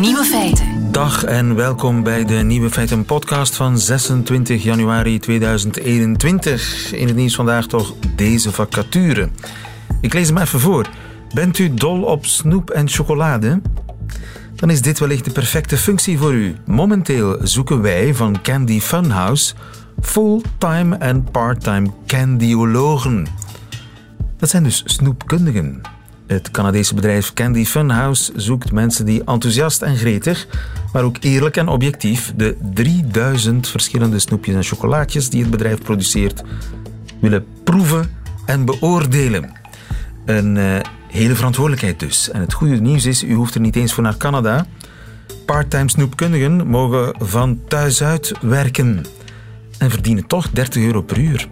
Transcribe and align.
Nieuwe 0.00 0.24
feiten. 0.24 0.92
Dag 0.92 1.24
en 1.24 1.54
welkom 1.54 2.02
bij 2.02 2.24
de 2.24 2.34
Nieuwe 2.34 2.70
Feiten 2.70 3.04
podcast 3.04 3.54
van 3.56 3.78
26 3.78 4.62
januari 4.62 5.18
2021. 5.18 6.92
In 6.92 7.06
het 7.06 7.16
nieuws 7.16 7.34
vandaag 7.34 7.66
toch 7.66 7.94
deze 8.16 8.52
vacature. 8.52 9.28
Ik 10.00 10.12
lees 10.12 10.28
hem 10.28 10.38
even 10.38 10.60
voor. 10.60 10.88
Bent 11.34 11.58
u 11.58 11.74
dol 11.74 12.02
op 12.02 12.26
snoep 12.26 12.70
en 12.70 12.88
chocolade? 12.88 13.60
Dan 14.54 14.70
is 14.70 14.82
dit 14.82 14.98
wellicht 14.98 15.24
de 15.24 15.30
perfecte 15.30 15.76
functie 15.76 16.18
voor 16.18 16.34
u. 16.34 16.56
Momenteel 16.66 17.38
zoeken 17.42 17.82
wij 17.82 18.14
van 18.14 18.42
Candy 18.42 18.80
Funhouse 18.80 19.54
fulltime 20.00 20.96
en 20.96 21.24
parttime 21.30 21.90
candyologen. 22.06 23.26
Dat 24.36 24.48
zijn 24.48 24.62
dus 24.62 24.82
snoepkundigen. 24.84 25.95
Het 26.26 26.50
Canadese 26.50 26.94
bedrijf 26.94 27.32
Candy 27.32 27.64
Funhouse 27.64 28.32
zoekt 28.36 28.72
mensen 28.72 29.06
die 29.06 29.24
enthousiast 29.24 29.82
en 29.82 29.96
gretig, 29.96 30.46
maar 30.92 31.02
ook 31.02 31.16
eerlijk 31.20 31.56
en 31.56 31.68
objectief 31.68 32.32
de 32.36 32.56
3000 32.74 33.68
verschillende 33.68 34.18
snoepjes 34.18 34.54
en 34.54 34.62
chocolaatjes 34.62 35.30
die 35.30 35.40
het 35.42 35.50
bedrijf 35.50 35.82
produceert 35.82 36.42
willen 37.20 37.46
proeven 37.64 38.10
en 38.46 38.64
beoordelen. 38.64 39.52
Een 40.24 40.56
uh, 40.56 40.78
hele 41.08 41.34
verantwoordelijkheid 41.34 42.00
dus. 42.00 42.30
En 42.30 42.40
het 42.40 42.52
goede 42.52 42.80
nieuws 42.80 43.06
is, 43.06 43.22
u 43.22 43.34
hoeft 43.34 43.54
er 43.54 43.60
niet 43.60 43.76
eens 43.76 43.92
voor 43.92 44.02
naar 44.02 44.16
Canada. 44.16 44.66
Parttime 45.44 45.90
snoepkundigen 45.90 46.66
mogen 46.66 47.14
van 47.18 47.60
thuis 47.68 48.02
uit 48.02 48.32
werken 48.40 49.04
en 49.78 49.90
verdienen 49.90 50.26
toch 50.26 50.50
30 50.50 50.82
euro 50.82 51.02
per 51.02 51.18
uur. 51.18 51.48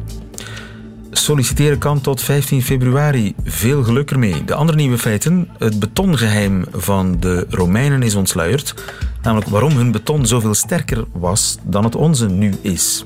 Solliciteren 1.16 1.78
kan 1.78 2.00
tot 2.00 2.22
15 2.22 2.62
februari. 2.62 3.34
Veel 3.44 3.82
geluk 3.82 4.10
ermee. 4.10 4.44
De 4.44 4.54
andere 4.54 4.78
nieuwe 4.78 4.98
feiten. 4.98 5.48
Het 5.58 5.78
betongeheim 5.78 6.64
van 6.72 7.16
de 7.20 7.46
Romeinen 7.48 8.02
is 8.02 8.14
ontsluierd. 8.14 8.74
Namelijk 9.22 9.50
waarom 9.50 9.76
hun 9.76 9.92
beton 9.92 10.26
zoveel 10.26 10.54
sterker 10.54 11.04
was 11.12 11.58
dan 11.62 11.84
het 11.84 11.94
onze 11.94 12.28
nu 12.28 12.54
is. 12.60 13.04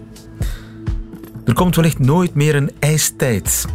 Er 1.44 1.54
komt 1.54 1.76
wellicht 1.76 1.98
nooit 1.98 2.34
meer 2.34 2.54
een 2.54 2.70
ijstijd. 2.78 3.66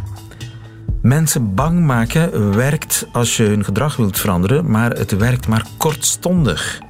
Mensen 1.02 1.54
bang 1.54 1.80
maken 1.86 2.54
werkt 2.54 3.06
als 3.12 3.36
je 3.36 3.42
hun 3.42 3.64
gedrag 3.64 3.96
wilt 3.96 4.18
veranderen, 4.18 4.70
maar 4.70 4.90
het 4.90 5.16
werkt 5.16 5.48
maar 5.48 5.66
kortstondig. 5.76 6.80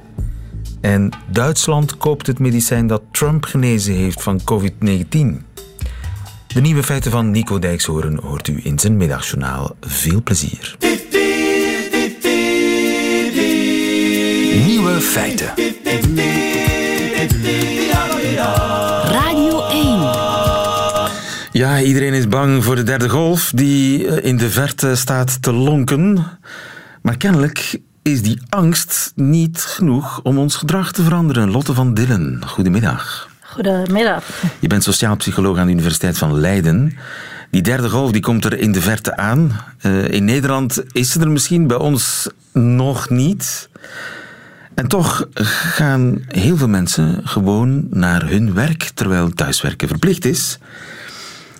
En 0.81 1.09
Duitsland 1.31 1.97
koopt 1.97 2.27
het 2.27 2.39
medicijn 2.39 2.87
dat 2.87 3.01
Trump 3.11 3.45
genezen 3.45 3.93
heeft 3.93 4.23
van 4.23 4.39
COVID-19. 4.51 5.44
De 6.55 6.61
nieuwe 6.61 6.83
feiten 6.83 7.11
van 7.11 7.31
Nico 7.31 7.59
Dijkshoorn 7.59 8.19
hoort 8.23 8.47
u 8.47 8.59
in 8.63 8.79
zijn 8.79 8.97
middagjournaal. 8.97 9.75
Veel 9.81 10.23
plezier. 10.23 10.75
Nieuwe 14.65 15.01
feiten. 15.01 15.53
Radio 19.11 19.67
1. 19.67 19.99
Ja, 21.51 21.81
iedereen 21.81 22.13
is 22.13 22.27
bang 22.27 22.63
voor 22.63 22.75
de 22.75 22.83
derde 22.83 23.09
golf 23.09 23.51
die 23.55 24.07
eh, 24.07 24.29
in 24.29 24.37
de 24.37 24.49
verte 24.49 24.95
staat 24.95 25.41
te 25.41 25.53
lonken. 25.53 26.25
Maar 27.01 27.17
kennelijk 27.17 27.79
is 28.01 28.21
die 28.21 28.41
angst 28.49 29.11
niet 29.15 29.61
genoeg 29.61 30.21
om 30.23 30.37
ons 30.37 30.55
gedrag 30.55 30.91
te 30.91 31.03
veranderen. 31.03 31.51
Lotte 31.51 31.73
van 31.73 31.93
Dillen, 31.93 32.41
goedemiddag. 32.45 33.33
Goedemiddag. 33.55 34.23
Je 34.59 34.67
bent 34.67 34.83
sociaal 34.83 35.15
psycholoog 35.15 35.57
aan 35.57 35.65
de 35.65 35.71
Universiteit 35.71 36.17
van 36.17 36.39
Leiden. 36.39 36.97
Die 37.49 37.61
derde 37.61 37.89
golf 37.89 38.11
die 38.11 38.21
komt 38.21 38.45
er 38.45 38.57
in 38.57 38.71
de 38.71 38.81
verte 38.81 39.17
aan. 39.17 39.51
Uh, 39.81 40.09
in 40.09 40.25
Nederland 40.25 40.83
is 40.91 41.11
ze 41.11 41.19
er 41.19 41.29
misschien, 41.29 41.67
bij 41.67 41.77
ons 41.77 42.29
nog 42.53 43.09
niet. 43.09 43.69
En 44.73 44.87
toch 44.87 45.27
gaan 45.35 46.25
heel 46.27 46.57
veel 46.57 46.67
mensen 46.67 47.21
gewoon 47.23 47.87
naar 47.89 48.29
hun 48.29 48.53
werk 48.53 48.91
terwijl 48.93 49.29
thuiswerken 49.29 49.87
verplicht 49.87 50.25
is. 50.25 50.59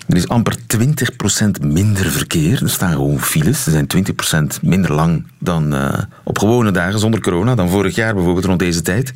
Er 0.07 0.15
is 0.15 0.27
amper 0.27 0.55
20% 0.57 1.65
minder 1.65 2.11
verkeer. 2.11 2.63
Er 2.63 2.69
staan 2.69 2.91
gewoon 2.91 3.21
files. 3.21 3.65
Er 3.65 3.71
zijn 3.71 3.87
20% 4.57 4.61
minder 4.61 4.93
lang 4.93 5.27
dan 5.39 5.73
uh, 5.75 5.93
op 6.23 6.39
gewone 6.39 6.71
dagen 6.71 6.99
zonder 6.99 7.21
corona, 7.21 7.55
dan 7.55 7.69
vorig 7.69 7.95
jaar 7.95 8.13
bijvoorbeeld 8.13 8.45
rond 8.45 8.59
deze 8.59 8.81
tijd. 8.81 9.13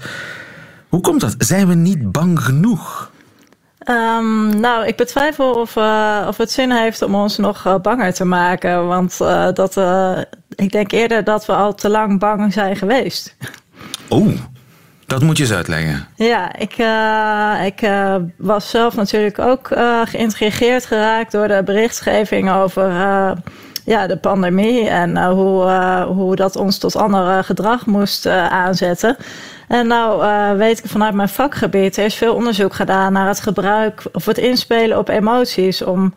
Hoe 0.89 1.01
komt 1.01 1.21
dat? 1.21 1.35
Zijn 1.37 1.67
we 1.67 1.73
niet 1.73 2.11
bang 2.11 2.43
genoeg? 2.43 3.11
Um, 3.89 4.59
nou, 4.59 4.85
ik 4.85 4.95
betwijfel 4.95 5.51
of, 5.51 5.75
uh, 5.75 6.25
of 6.27 6.37
het 6.37 6.51
zin 6.51 6.71
heeft 6.71 7.01
om 7.01 7.15
ons 7.15 7.37
nog 7.37 7.65
uh, 7.65 7.75
banger 7.75 8.13
te 8.13 8.25
maken. 8.25 8.87
Want 8.87 9.17
uh, 9.21 9.47
dat, 9.53 9.77
ik 10.55 10.71
denk 10.71 10.91
eerder 10.91 11.23
dat 11.23 11.45
we 11.45 11.53
al 11.53 11.75
te 11.75 11.89
lang 11.89 12.19
bang 12.19 12.53
zijn 12.53 12.75
geweest. 12.75 13.35
Oh, 14.07 14.27
dat 15.05 15.21
moet 15.21 15.37
je 15.37 15.43
eens 15.43 15.53
uitleggen. 15.53 16.07
Ja, 16.15 16.55
ik, 16.55 16.77
ik 17.65 17.89
was 18.37 18.69
zelf 18.69 18.95
natuurlijk 18.95 19.39
ook 19.39 19.67
geïntrigeerd 20.03 20.85
geraakt 20.85 21.31
door 21.31 21.47
de 21.47 21.61
berichtgeving 21.65 22.51
over 22.51 22.91
ja, 23.85 24.07
de 24.07 24.17
pandemie 24.17 24.87
en 24.87 25.25
hoe, 25.25 25.71
hoe 26.07 26.35
dat 26.35 26.55
ons 26.55 26.77
tot 26.77 26.95
ander 26.95 27.43
gedrag 27.43 27.85
moest 27.85 28.25
aanzetten. 28.27 29.17
En 29.69 29.87
nou 29.87 30.23
uh, 30.23 30.51
weet 30.51 30.79
ik 30.79 30.89
vanuit 30.89 31.13
mijn 31.13 31.29
vakgebied, 31.29 31.97
er 31.97 32.05
is 32.05 32.15
veel 32.15 32.35
onderzoek 32.35 32.73
gedaan 32.73 33.13
naar 33.13 33.27
het 33.27 33.39
gebruik 33.39 34.03
of 34.11 34.25
het 34.25 34.37
inspelen 34.37 34.97
op 34.97 35.09
emoties 35.09 35.81
om 35.81 36.13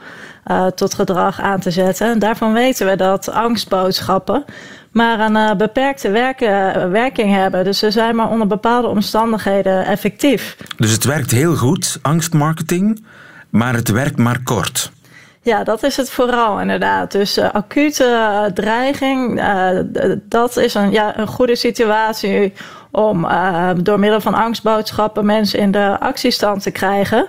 uh, 0.47 0.67
tot 0.67 0.95
gedrag 0.95 1.41
aan 1.41 1.61
te 1.61 1.71
zetten. 1.71 2.11
En 2.11 2.19
daarvan 2.19 2.53
weten 2.53 2.87
we 2.87 2.97
dat 2.97 3.31
angstboodschappen 3.31 4.45
maar 4.93 5.21
een 5.21 5.37
uh, 5.37 5.55
beperkte 5.55 6.11
werken, 6.11 6.91
werking 6.91 7.35
hebben. 7.35 7.65
Dus 7.65 7.79
ze 7.79 7.91
zijn 7.91 8.17
maar 8.17 8.31
onder 8.31 8.47
bepaalde 8.47 8.89
omstandigheden 8.89 9.87
effectief. 9.87 10.57
Dus 10.77 10.91
het 10.91 11.05
werkt 11.05 11.31
heel 11.31 11.57
goed, 11.57 11.99
angstmarketing, 12.03 13.05
maar 13.51 13.75
het 13.75 13.89
werkt 13.89 14.19
maar 14.19 14.43
kort. 14.43 14.93
Ja, 15.43 15.65
dat 15.65 15.83
is 15.83 15.97
het 15.97 16.11
vooral 16.11 16.61
inderdaad. 16.61 17.13
Dus 17.13 17.39
uh, 17.39 17.51
acute 17.51 18.51
dreiging, 18.55 19.41
uh, 19.41 19.69
dat 20.23 20.57
is 20.57 20.75
een, 20.75 20.91
ja, 20.91 21.19
een 21.19 21.27
goede 21.27 21.57
situatie 21.57 22.53
om 22.93 23.25
uh, 23.25 23.71
door 23.77 23.99
middel 23.99 24.21
van 24.21 24.35
angstboodschappen 24.35 25.27
mensen 25.27 25.59
in 25.59 25.71
de 25.71 25.97
actiestand 26.01 26.63
te 26.63 26.71
krijgen. 26.71 27.27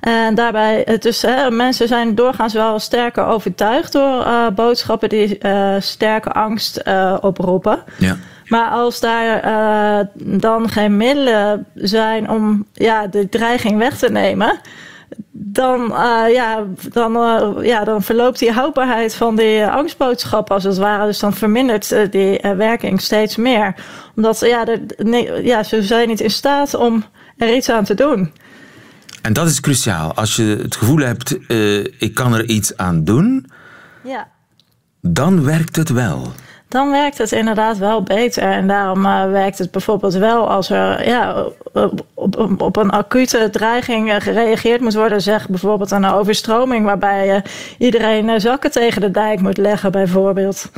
En 0.00 0.34
daarbij, 0.34 0.98
dus 1.00 1.22
hè, 1.22 1.50
mensen 1.50 1.88
zijn 1.88 2.14
doorgaans 2.14 2.52
wel 2.52 2.78
sterker 2.78 3.24
overtuigd 3.24 3.92
door 3.92 4.26
uh, 4.26 4.46
boodschappen 4.54 5.08
die 5.08 5.38
uh, 5.42 5.74
sterke 5.78 6.32
angst 6.32 6.82
oproepen. 7.20 7.82
Ja. 7.98 8.16
Maar 8.46 8.70
als 8.70 9.00
daar 9.00 9.42
dan 10.14 10.68
geen 10.68 10.96
middelen 10.96 11.66
zijn 11.74 12.30
om 12.30 12.66
ja, 12.72 13.06
de 13.06 13.28
dreiging 13.28 13.78
weg 13.78 13.98
te 13.98 14.10
nemen, 14.10 14.60
dan, 15.56 15.80
uh, 15.90 16.32
ja, 16.32 16.64
dan, 16.92 17.16
uh, 17.16 17.64
ja, 17.64 17.84
dan 17.84 18.02
verloopt 18.02 18.38
die 18.38 18.52
houdbaarheid 18.52 19.14
van 19.14 19.36
die 19.36 19.66
angstboodschap 19.66 20.50
als 20.50 20.64
het 20.64 20.76
ware. 20.76 21.06
Dus 21.06 21.18
dan 21.18 21.34
vermindert 21.34 21.92
uh, 21.92 22.10
die 22.10 22.40
werking 22.56 23.00
steeds 23.00 23.36
meer. 23.36 23.74
Omdat 24.16 24.40
ja, 24.40 24.66
nee, 24.96 25.42
ja, 25.42 25.62
ze 25.62 25.82
zijn 25.82 26.08
niet 26.08 26.20
in 26.20 26.30
staat 26.30 26.74
om 26.74 27.04
er 27.36 27.54
iets 27.54 27.70
aan 27.70 27.84
te 27.84 27.94
doen. 27.94 28.32
En 29.22 29.32
dat 29.32 29.46
is 29.46 29.60
cruciaal. 29.60 30.14
Als 30.14 30.36
je 30.36 30.58
het 30.62 30.76
gevoel 30.76 30.98
hebt, 30.98 31.38
ik 31.98 32.14
kan 32.14 32.34
er 32.34 32.44
iets 32.44 32.76
aan 32.76 33.04
doen, 33.04 33.50
ja. 34.04 34.28
dan 35.00 35.44
werkt 35.44 35.76
het 35.76 35.88
wel 35.88 36.32
dan 36.68 36.90
werkt 36.90 37.18
het 37.18 37.32
inderdaad 37.32 37.78
wel 37.78 38.02
beter. 38.02 38.42
En 38.42 38.66
daarom 38.66 39.04
uh, 39.04 39.30
werkt 39.30 39.58
het 39.58 39.70
bijvoorbeeld 39.70 40.14
wel 40.14 40.50
als 40.50 40.70
er 40.70 41.08
ja, 41.08 41.44
op, 42.14 42.60
op, 42.62 42.76
een 42.76 42.90
acute 42.90 43.48
dreiging 43.50 44.08
uh, 44.08 44.16
gereageerd 44.18 44.80
moet 44.80 44.94
worden. 44.94 45.20
Zeg 45.20 45.48
bijvoorbeeld 45.48 45.90
een 45.90 46.04
overstroming 46.04 46.84
waarbij 46.84 47.34
uh, 47.36 47.40
iedereen 47.78 48.40
zakken 48.40 48.70
tegen 48.70 49.00
de 49.00 49.10
dijk 49.10 49.40
moet 49.40 49.56
leggen, 49.56 49.92
bijvoorbeeld 49.92 50.70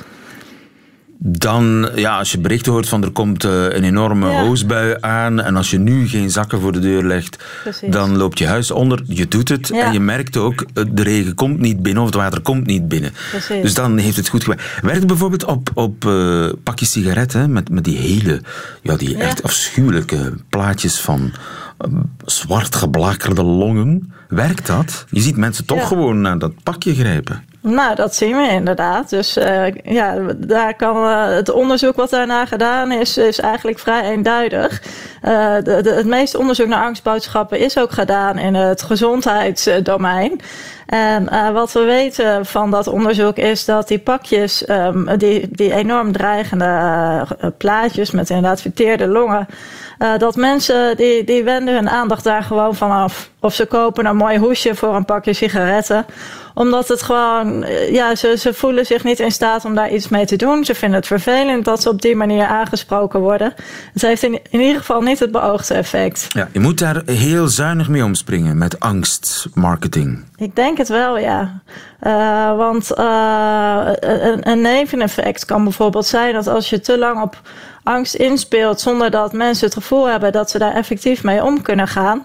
dan, 1.20 1.91
ja, 1.94 2.19
als 2.19 2.32
je 2.32 2.38
berichten 2.38 2.73
hoort 2.73 2.88
van 2.88 3.03
er 3.03 3.11
komt 3.11 3.44
uh, 3.44 3.62
een 3.62 3.85
enorme 3.85 4.31
ja. 4.31 4.44
hoosbui 4.44 4.97
aan 5.00 5.41
en 5.41 5.56
als 5.56 5.70
je 5.70 5.79
nu 5.79 6.09
geen 6.09 6.31
zakken 6.31 6.61
voor 6.61 6.73
de 6.73 6.79
deur 6.79 7.05
legt, 7.05 7.44
Precies. 7.62 7.91
dan 7.91 8.17
loopt 8.17 8.38
je 8.38 8.47
huis 8.47 8.70
onder. 8.70 9.03
Je 9.06 9.29
doet 9.29 9.49
het 9.49 9.69
ja. 9.69 9.85
en 9.85 9.93
je 9.93 10.00
merkt 10.00 10.37
ook, 10.37 10.65
eh, 10.75 10.85
de 10.91 11.03
regen 11.03 11.35
komt 11.35 11.59
niet 11.59 11.82
binnen 11.82 12.03
of 12.03 12.09
het 12.09 12.19
water 12.19 12.41
komt 12.41 12.67
niet 12.67 12.88
binnen. 12.88 13.12
Precies. 13.31 13.62
Dus 13.62 13.75
dan 13.75 13.97
heeft 13.97 14.17
het 14.17 14.29
goed 14.29 14.43
gewerkt. 14.43 14.81
Werkt 14.82 15.06
bijvoorbeeld 15.06 15.44
op, 15.44 15.70
op 15.75 16.05
uh, 16.05 16.49
pakjes 16.62 16.91
sigaretten 16.91 17.53
met, 17.53 17.70
met 17.70 17.85
die 17.85 17.99
hele, 17.99 18.41
ja, 18.82 18.97
die 18.97 19.17
ja. 19.17 19.19
echt 19.19 19.43
afschuwelijke 19.43 20.35
plaatjes 20.49 21.00
van 21.00 21.32
zwart 22.25 22.75
geblakerde 22.75 23.43
longen. 23.43 24.12
Werkt 24.29 24.67
dat? 24.67 25.05
Je 25.11 25.20
ziet 25.20 25.37
mensen 25.37 25.65
toch 25.65 25.88
gewoon 25.88 26.20
naar 26.20 26.38
dat 26.38 26.62
pakje 26.62 26.94
grijpen. 26.94 27.44
Nou, 27.60 27.94
dat 27.94 28.14
zien 28.14 28.37
we 28.37 28.49
inderdaad. 28.49 29.10
Dus 29.10 29.37
uh, 29.37 29.70
ja, 29.84 30.16
daar 30.37 30.75
kan, 30.75 30.96
uh, 30.96 31.26
het 31.26 31.50
onderzoek 31.50 31.96
wat 31.96 32.10
daarna 32.10 32.46
gedaan 32.46 32.93
is, 32.93 33.16
is 33.16 33.40
eigenlijk 33.40 33.78
vrij 33.78 34.02
eenduidig. 34.02 34.82
Uh, 34.82 35.56
de, 35.62 35.93
het 35.96 36.06
meeste 36.06 36.38
onderzoek 36.38 36.66
naar 36.66 36.84
angstboodschappen 36.84 37.58
is 37.58 37.78
ook 37.78 37.90
gedaan 37.90 38.38
in 38.38 38.55
het 38.55 38.82
gezondheidsdomein. 38.82 40.40
En 40.87 41.52
wat 41.52 41.72
we 41.72 41.81
weten 41.81 42.46
van 42.46 42.70
dat 42.70 42.87
onderzoek 42.87 43.37
is 43.37 43.64
dat 43.64 43.88
die 43.88 43.99
pakjes, 43.99 44.69
um, 44.69 45.16
die, 45.16 45.49
die 45.50 45.75
enorm 45.75 46.12
dreigende 46.12 47.26
plaatjes 47.58 48.10
met 48.10 48.31
inderdaad 48.31 48.60
verteerde 48.60 49.06
longen, 49.06 49.46
uh, 49.99 50.19
dat 50.19 50.37
mensen 50.37 50.97
die, 50.97 51.25
die 51.25 51.45
wenden 51.45 51.75
hun 51.75 51.89
aandacht 51.89 52.25
daar 52.25 52.43
gewoon 52.43 52.75
vanaf. 52.75 53.31
Of 53.41 53.55
ze 53.55 53.67
kopen 53.67 54.06
een 54.06 54.17
mooi 54.17 54.39
hoesje 54.39 54.75
voor 54.75 54.95
een 54.95 55.05
pakje 55.05 55.33
sigaretten 55.33 56.06
omdat 56.59 56.89
het 56.89 57.03
gewoon, 57.03 57.67
ja, 57.91 58.15
ze, 58.15 58.35
ze 58.39 58.55
voelen 58.55 58.87
zich 58.87 59.05
niet 59.05 59.21
in 59.21 59.31
staat 59.31 59.65
om 59.65 59.75
daar 59.75 59.91
iets 59.91 60.09
mee 60.09 60.27
te 60.27 60.37
doen. 60.37 60.65
Ze 60.65 60.75
vinden 60.75 60.99
het 60.99 61.06
vervelend 61.06 61.65
dat 61.65 61.83
ze 61.83 61.89
op 61.89 62.03
die 62.03 62.17
manier 62.17 62.47
aangesproken 62.47 63.21
worden. 63.21 63.55
Het 63.93 64.03
heeft 64.03 64.23
in, 64.23 64.41
in 64.50 64.61
ieder 64.61 64.79
geval 64.79 65.00
niet 65.00 65.19
het 65.19 65.31
beoogde 65.31 65.75
effect. 65.75 66.27
Ja, 66.29 66.49
je 66.53 66.61
moet 66.61 66.79
daar 66.79 67.03
heel 67.06 67.49
zuinig 67.49 67.89
mee 67.89 68.05
omspringen 68.05 68.59
met 68.59 68.81
angstmarketing. 68.81 70.25
Ik 70.37 70.56
denk 70.56 70.79
het 70.79 70.89
wel, 70.89 71.19
ja. 71.19 71.61
Uh, 72.03 72.56
want 72.56 72.93
uh, 72.99 73.81
een, 74.01 74.51
een 74.51 74.61
neveneffect 74.61 75.44
kan 75.44 75.65
bijvoorbeeld 75.65 76.06
zijn 76.06 76.35
dat 76.35 76.47
als 76.47 76.71
je 76.71 76.81
te 76.81 76.99
lang 76.99 77.23
op 77.23 77.41
angst 77.88 78.14
inspeelt 78.14 78.81
zonder 78.81 79.11
dat 79.11 79.32
mensen 79.32 79.67
het 79.67 79.75
gevoel 79.75 80.08
hebben 80.08 80.32
dat 80.32 80.50
ze 80.50 80.58
daar 80.58 80.75
effectief 80.75 81.23
mee 81.23 81.44
om 81.44 81.62
kunnen 81.62 81.88
gaan. 81.88 82.25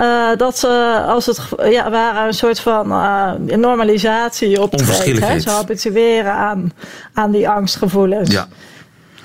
Uh, 0.00 0.28
dat 0.36 0.58
ze 0.58 1.02
als 1.06 1.26
het 1.26 1.40
ja, 1.70 1.90
waren 1.90 2.26
een 2.26 2.34
soort 2.34 2.60
van 2.60 2.90
uh, 2.90 3.32
normalisatie 3.56 4.62
optreden. 4.62 5.40
Ze 5.40 5.50
habitueren 5.50 6.32
aan, 6.32 6.72
aan 7.12 7.30
die 7.30 7.48
angstgevoelens. 7.48 8.32
Ja. 8.32 8.46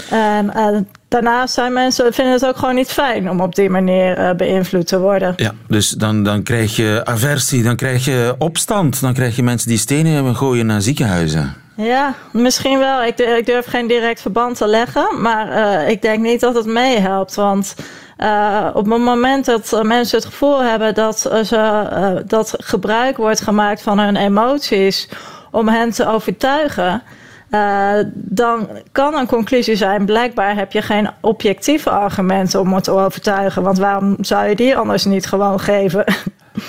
En, 0.10 0.54
en 0.54 0.88
daarnaast 1.08 1.54
zijn 1.54 1.74
mensen 1.74 2.14
vinden 2.14 2.34
het 2.34 2.46
ook 2.46 2.58
gewoon 2.58 2.76
niet 2.76 2.92
fijn 2.92 3.30
om 3.30 3.42
op 3.42 3.56
die 3.56 3.70
manier 3.70 4.20
uh, 4.20 4.34
beïnvloed 4.34 4.88
te 4.88 5.00
worden. 5.00 5.34
Ja, 5.36 5.54
dus 5.68 5.90
dan, 5.90 6.24
dan 6.24 6.44
krijg 6.44 6.76
je 6.76 7.02
aversie, 7.04 7.64
dan 7.64 7.76
krijg 7.76 8.06
je 8.06 8.36
opstand, 8.38 9.02
dan 9.02 9.14
krijg 9.14 9.36
je 9.36 9.44
mensen 9.44 9.70
die 9.70 9.78
stenen 9.78 10.36
gooien 10.36 10.66
naar 10.66 10.82
ziekenhuizen. 10.82 11.63
Ja, 11.76 12.14
misschien 12.32 12.80
wel. 12.80 13.04
Ik, 13.04 13.20
ik 13.20 13.46
durf 13.46 13.66
geen 13.66 13.88
direct 13.88 14.22
verband 14.22 14.58
te 14.58 14.68
leggen, 14.68 15.22
maar 15.22 15.48
uh, 15.48 15.90
ik 15.90 16.02
denk 16.02 16.20
niet 16.20 16.40
dat 16.40 16.56
het 16.56 16.66
meehelpt. 16.66 17.36
Want 17.36 17.76
uh, 18.18 18.70
op 18.74 18.90
het 18.90 19.00
moment 19.00 19.46
dat 19.46 19.84
mensen 19.84 20.18
het 20.18 20.28
gevoel 20.28 20.64
hebben 20.64 20.94
dat, 20.94 21.20
ze, 21.20 22.24
dat 22.26 22.54
gebruik 22.58 23.18
wordt 23.18 23.42
gemaakt 23.42 23.82
van 23.82 24.00
hun 24.00 24.16
emoties 24.16 25.10
om 25.52 25.68
hen 25.68 25.92
te 25.92 26.08
overtuigen, 26.08 27.02
dan 28.14 28.70
kan 28.92 29.16
een 29.16 29.28
conclusie 29.28 29.76
zijn: 29.76 30.06
blijkbaar 30.06 30.56
heb 30.56 30.72
je 30.72 30.82
geen 30.82 31.10
objectieve 31.22 31.90
argumenten 31.90 32.60
om 32.60 32.74
het 32.74 32.84
te 32.84 32.92
overtuigen. 32.92 33.64
Want 33.64 33.78
waarom 33.78 34.16
zou 34.20 34.48
je 34.48 34.56
die 34.56 34.78
anders 34.78 35.06
niet 35.06 35.26
gewoon 35.26 35.60
geven? 35.60 36.04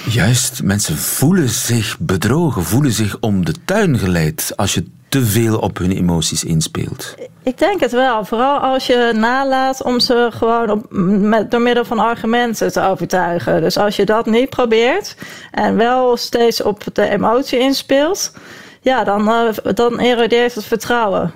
Juist, 0.09 0.63
mensen 0.63 0.97
voelen 0.97 1.49
zich 1.49 1.97
bedrogen, 1.99 2.65
voelen 2.65 2.93
zich 2.93 3.17
om 3.21 3.45
de 3.45 3.55
tuin 3.65 3.99
geleid 3.99 4.53
als 4.57 4.75
je 4.75 4.85
te 5.09 5.27
veel 5.27 5.59
op 5.59 5.79
hun 5.79 5.91
emoties 5.91 6.45
inspeelt. 6.45 7.15
Ik 7.43 7.59
denk 7.59 7.81
het 7.81 7.93
wel. 7.93 8.25
Vooral 8.25 8.59
als 8.59 8.87
je 8.87 9.13
nalaat 9.17 9.83
om 9.83 10.01
ze 10.01 10.29
gewoon 10.33 10.71
op, 10.71 10.87
met, 10.91 11.51
door 11.51 11.61
middel 11.61 11.85
van 11.85 11.99
argumenten 11.99 12.73
te 12.73 12.81
overtuigen. 12.81 13.61
Dus 13.61 13.77
als 13.77 13.97
je 13.97 14.05
dat 14.05 14.27
niet 14.27 14.51
probeert 14.51 15.17
en 15.51 15.77
wel 15.77 16.17
steeds 16.17 16.63
op 16.63 16.85
de 16.93 17.09
emotie 17.09 17.59
inspeelt, 17.59 18.33
ja, 18.81 19.05
dan, 19.05 19.29
uh, 19.29 19.75
dan 19.75 19.99
erodeert 19.99 20.55
het 20.55 20.65
vertrouwen. 20.65 21.33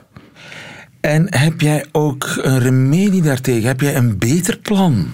En 1.01 1.27
heb 1.37 1.61
jij 1.61 1.85
ook 1.93 2.39
een 2.43 2.59
remedie 2.59 3.23
daartegen? 3.23 3.69
Heb 3.69 3.81
jij 3.81 3.97
een 3.97 4.19
beter 4.19 4.59
plan? 4.59 5.11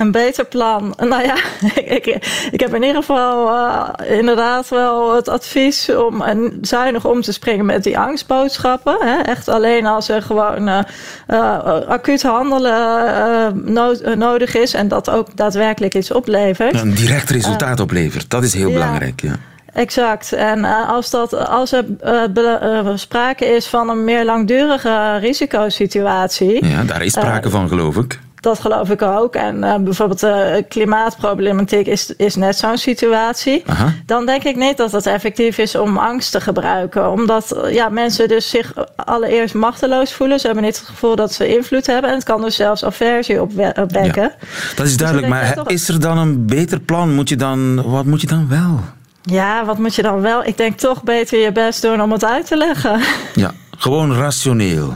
Een 0.00 0.10
beter 0.10 0.44
plan. 0.44 0.94
Nou 1.10 1.22
ja, 1.22 1.36
ik, 1.74 2.06
ik 2.50 2.60
heb 2.60 2.74
in 2.74 2.82
ieder 2.82 3.02
geval 3.02 3.48
uh, 3.48 3.88
inderdaad 4.18 4.68
wel 4.68 5.14
het 5.14 5.28
advies 5.28 5.90
om 5.94 6.22
zuinig 6.60 7.04
om 7.06 7.20
te 7.20 7.32
springen 7.32 7.66
met 7.66 7.82
die 7.82 7.98
angstboodschappen. 7.98 8.96
Hè. 9.00 9.20
Echt 9.20 9.48
alleen 9.48 9.86
als 9.86 10.08
er 10.08 10.22
gewoon 10.22 10.68
uh, 10.68 10.78
acuut 11.88 12.22
handelen 12.22 13.72
nood, 13.72 14.14
nodig 14.16 14.54
is 14.54 14.74
en 14.74 14.88
dat 14.88 15.10
ook 15.10 15.36
daadwerkelijk 15.36 15.94
iets 15.94 16.10
oplevert. 16.12 16.80
Een 16.80 16.94
direct 16.94 17.30
resultaat 17.30 17.80
oplevert, 17.80 18.30
dat 18.30 18.42
is 18.42 18.54
heel 18.54 18.68
ja. 18.68 18.74
belangrijk. 18.74 19.20
Ja. 19.20 19.34
Exact. 19.72 20.32
En 20.32 20.64
als, 20.64 21.10
dat, 21.10 21.48
als 21.48 21.72
er 21.72 21.84
sprake 22.94 23.44
is 23.44 23.66
van 23.66 23.88
een 23.88 24.04
meer 24.04 24.24
langdurige 24.24 25.16
risicosituatie. 25.16 26.66
Ja, 26.66 26.84
daar 26.84 27.04
is 27.04 27.12
sprake 27.12 27.50
van, 27.50 27.68
geloof 27.68 27.96
ik. 27.96 28.18
Dat 28.40 28.60
geloof 28.60 28.90
ik 28.90 29.02
ook. 29.02 29.34
En 29.34 29.56
uh, 29.56 29.76
bijvoorbeeld 29.76 30.20
de 30.20 30.54
uh, 30.56 30.68
klimaatproblematiek 30.68 31.86
is, 31.86 32.14
is 32.16 32.34
net 32.34 32.56
zo'n 32.56 32.78
situatie. 32.78 33.62
Aha. 33.66 33.92
Dan 34.06 34.26
denk 34.26 34.44
ik 34.44 34.56
niet 34.56 34.76
dat 34.76 34.92
het 34.92 35.06
effectief 35.06 35.58
is 35.58 35.74
om 35.74 35.96
angst 35.98 36.32
te 36.32 36.40
gebruiken. 36.40 37.10
Omdat 37.10 37.56
ja, 37.70 37.88
mensen 37.88 38.28
dus 38.28 38.50
zich 38.50 38.72
allereerst 38.96 39.54
machteloos 39.54 40.12
voelen. 40.12 40.40
Ze 40.40 40.46
hebben 40.46 40.64
niet 40.64 40.78
het 40.78 40.86
gevoel 40.86 41.16
dat 41.16 41.32
ze 41.32 41.56
invloed 41.56 41.86
hebben. 41.86 42.10
En 42.10 42.16
het 42.16 42.24
kan 42.24 42.40
dus 42.40 42.56
zelfs 42.56 42.84
aversie 42.84 43.40
opwekken. 43.40 44.22
Ja, 44.22 44.32
dat 44.76 44.86
is 44.86 44.96
duidelijk. 44.96 45.28
Dus 45.28 45.36
maar 45.36 45.54
toch... 45.54 45.68
is 45.68 45.88
er 45.88 46.00
dan 46.00 46.18
een 46.18 46.46
beter 46.46 46.80
plan? 46.80 47.14
Moet 47.14 47.28
je 47.28 47.36
dan, 47.36 47.82
wat 47.90 48.04
moet 48.04 48.20
je 48.20 48.26
dan 48.26 48.48
wel? 48.48 48.80
Ja, 49.22 49.64
wat 49.64 49.78
moet 49.78 49.94
je 49.94 50.02
dan 50.02 50.20
wel? 50.20 50.44
Ik 50.44 50.56
denk 50.56 50.78
toch 50.78 51.02
beter 51.02 51.38
je 51.38 51.52
best 51.52 51.82
doen 51.82 52.02
om 52.02 52.12
het 52.12 52.24
uit 52.24 52.46
te 52.46 52.56
leggen. 52.56 53.00
Ja, 53.34 53.52
gewoon 53.80 54.14
rationeel. 54.14 54.94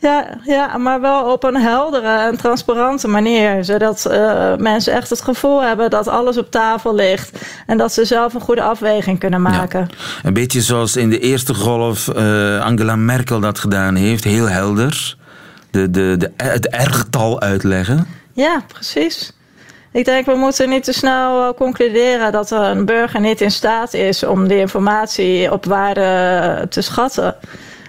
Ja, 0.00 0.26
ja, 0.42 0.76
maar 0.76 1.00
wel 1.00 1.32
op 1.32 1.44
een 1.44 1.56
heldere 1.56 2.18
en 2.18 2.36
transparante 2.36 3.08
manier. 3.08 3.64
Zodat 3.64 4.06
uh, 4.10 4.56
mensen 4.56 4.92
echt 4.92 5.10
het 5.10 5.22
gevoel 5.22 5.62
hebben 5.62 5.90
dat 5.90 6.08
alles 6.08 6.38
op 6.38 6.50
tafel 6.50 6.94
ligt. 6.94 7.38
En 7.66 7.78
dat 7.78 7.92
ze 7.92 8.04
zelf 8.04 8.34
een 8.34 8.40
goede 8.40 8.62
afweging 8.62 9.18
kunnen 9.18 9.42
maken. 9.42 9.88
Ja, 9.90 9.96
een 10.22 10.32
beetje 10.32 10.60
zoals 10.60 10.96
in 10.96 11.10
de 11.10 11.18
eerste 11.18 11.54
golf 11.54 12.08
uh, 12.08 12.60
Angela 12.64 12.96
Merkel 12.96 13.40
dat 13.40 13.58
gedaan 13.58 13.94
heeft. 13.94 14.24
Heel 14.24 14.48
helder. 14.48 15.16
De, 15.70 15.90
de, 15.90 16.14
de, 16.18 16.30
het 16.36 16.68
ergetal 16.68 17.40
uitleggen. 17.40 18.06
Ja, 18.32 18.62
precies. 18.72 19.32
Ik 19.92 20.04
denk, 20.04 20.26
we 20.26 20.34
moeten 20.34 20.68
niet 20.68 20.84
te 20.84 20.92
snel 20.92 21.54
concluderen 21.54 22.32
dat 22.32 22.50
een 22.50 22.84
burger 22.84 23.20
niet 23.20 23.40
in 23.40 23.50
staat 23.50 23.94
is 23.94 24.24
om 24.24 24.48
die 24.48 24.58
informatie 24.58 25.52
op 25.52 25.64
waarde 25.64 26.66
te 26.68 26.80
schatten. 26.80 27.36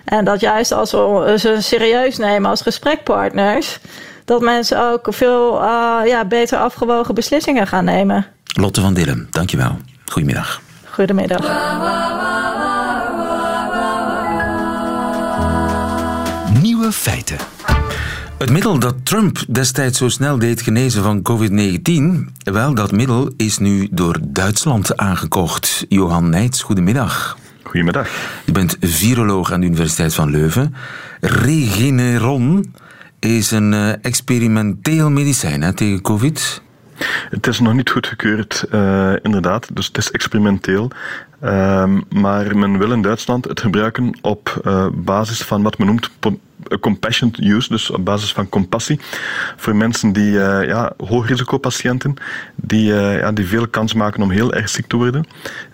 En 0.06 0.26
dat 0.26 0.40
juist 0.40 0.72
als 0.72 0.92
we 0.92 1.36
ze 1.40 1.58
serieus 1.60 2.18
nemen 2.18 2.50
als 2.50 2.62
gesprekpartners, 2.62 3.80
dat 4.26 4.42
mensen 4.42 4.92
ook 4.92 5.08
veel 5.10 5.62
uh, 5.62 6.00
ja, 6.06 6.26
beter 6.26 6.58
afgewogen 6.58 7.16
beslissingen 7.16 7.68
gaan 7.68 7.86
nemen. 7.86 8.26
Lotte 8.44 8.82
van 8.82 8.94
Dillem, 8.94 9.28
dankjewel. 9.32 9.78
Goedemiddag. 10.06 10.62
Goedemiddag. 10.90 11.42
Nieuwe 16.62 16.92
feiten. 16.92 17.38
Het 18.38 18.50
middel 18.50 18.80
dat 18.80 18.96
Trump 19.04 19.44
destijds 19.48 19.98
zo 19.98 20.10
snel 20.10 20.40
deed 20.40 20.62
genezen 20.62 21.04
van 21.04 21.22
COVID-19, 21.22 22.32
wel, 22.44 22.74
dat 22.74 22.92
middel 22.92 23.32
is 23.38 23.58
nu 23.58 23.88
door 23.92 24.20
Duitsland 24.28 24.98
aangekocht. 24.98 25.86
Johan 25.90 26.30
Nijts, 26.30 26.62
goedemiddag. 26.62 27.38
Goedemiddag. 27.72 28.10
Je 28.46 28.52
bent 28.52 28.78
viroloog 28.80 29.52
aan 29.52 29.60
de 29.60 29.66
Universiteit 29.66 30.14
van 30.14 30.32
Leuven. 30.32 30.76
Regeneron 31.20 32.74
is 33.20 33.52
een 33.52 33.74
uh, 33.74 34.06
experimenteel 34.06 35.10
medicijn 35.10 35.62
hè, 35.62 35.74
tegen 35.74 36.02
COVID. 36.02 36.62
Het 37.30 37.48
is 37.48 37.60
nog 37.60 37.74
niet 37.74 37.90
goedgekeurd, 37.90 38.66
uh, 38.72 39.14
inderdaad. 39.22 39.76
Dus 39.76 39.88
het 39.88 39.98
is 39.98 40.12
experimenteel. 40.12 40.92
Uh, 41.44 41.84
maar 42.10 42.58
men 42.58 42.78
wil 42.78 42.92
in 42.92 43.02
Duitsland 43.02 43.46
het 43.46 43.60
gebruiken 43.60 44.18
op 44.22 44.62
uh, 44.66 44.88
basis 44.94 45.42
van 45.42 45.62
wat 45.62 45.78
men 45.78 45.88
noemt 45.88 46.10
compassionate 46.80 47.44
use, 47.44 47.70
dus 47.70 47.90
op 47.90 48.06
basis 48.06 48.34
van 48.34 48.50
compassie, 48.50 49.00
voor 49.58 49.76
mensen 49.76 50.14
die, 50.14 50.32
uh, 50.32 50.68
ja, 50.68 50.94
hoogrisicopatiënten, 50.98 52.14
die, 52.56 52.92
uh, 52.92 53.20
ja, 53.20 53.32
die 53.32 53.46
veel 53.46 53.68
kans 53.68 53.94
maken 53.94 54.24
om 54.24 54.30
heel 54.30 54.54
erg 54.54 54.70
ziek 54.70 54.88
te 54.88 54.96
worden, 54.96 55.26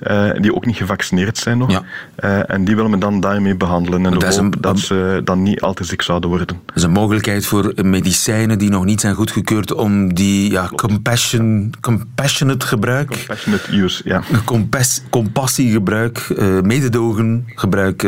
uh, 0.07 0.31
die 0.37 0.55
ook 0.55 0.65
niet 0.65 0.75
gevaccineerd 0.75 1.37
zijn 1.37 1.57
nog. 1.57 1.71
Ja. 1.71 2.45
en 2.45 2.65
die 2.65 2.75
willen 2.75 2.91
we 2.91 2.97
dan 2.97 3.19
daarmee 3.19 3.55
behandelen 3.55 4.05
en 4.05 4.19
dat, 4.19 4.37
een, 4.37 4.53
dat 4.59 4.79
ze 4.79 5.21
dan 5.23 5.43
niet 5.43 5.61
al 5.61 5.73
te 5.73 5.83
ziek 5.83 6.01
zouden 6.01 6.29
worden. 6.29 6.47
Dat 6.47 6.75
is 6.75 6.83
een 6.83 6.91
mogelijkheid 6.91 7.45
voor 7.45 7.73
medicijnen 7.75 8.57
die 8.57 8.69
nog 8.69 8.85
niet 8.85 9.01
zijn 9.01 9.15
goedgekeurd 9.15 9.73
om 9.73 10.13
die 10.13 10.51
ja, 10.51 10.69
compassion, 10.75 11.73
compassionate 11.81 12.67
gebruik... 12.67 13.07
Compassionate 13.07 13.77
use, 13.77 14.01
ja. 14.05 14.21
Compas, 14.45 15.01
compassiegebruik, 15.09 16.33
mededogen 16.61 17.45
gebruik, 17.55 18.07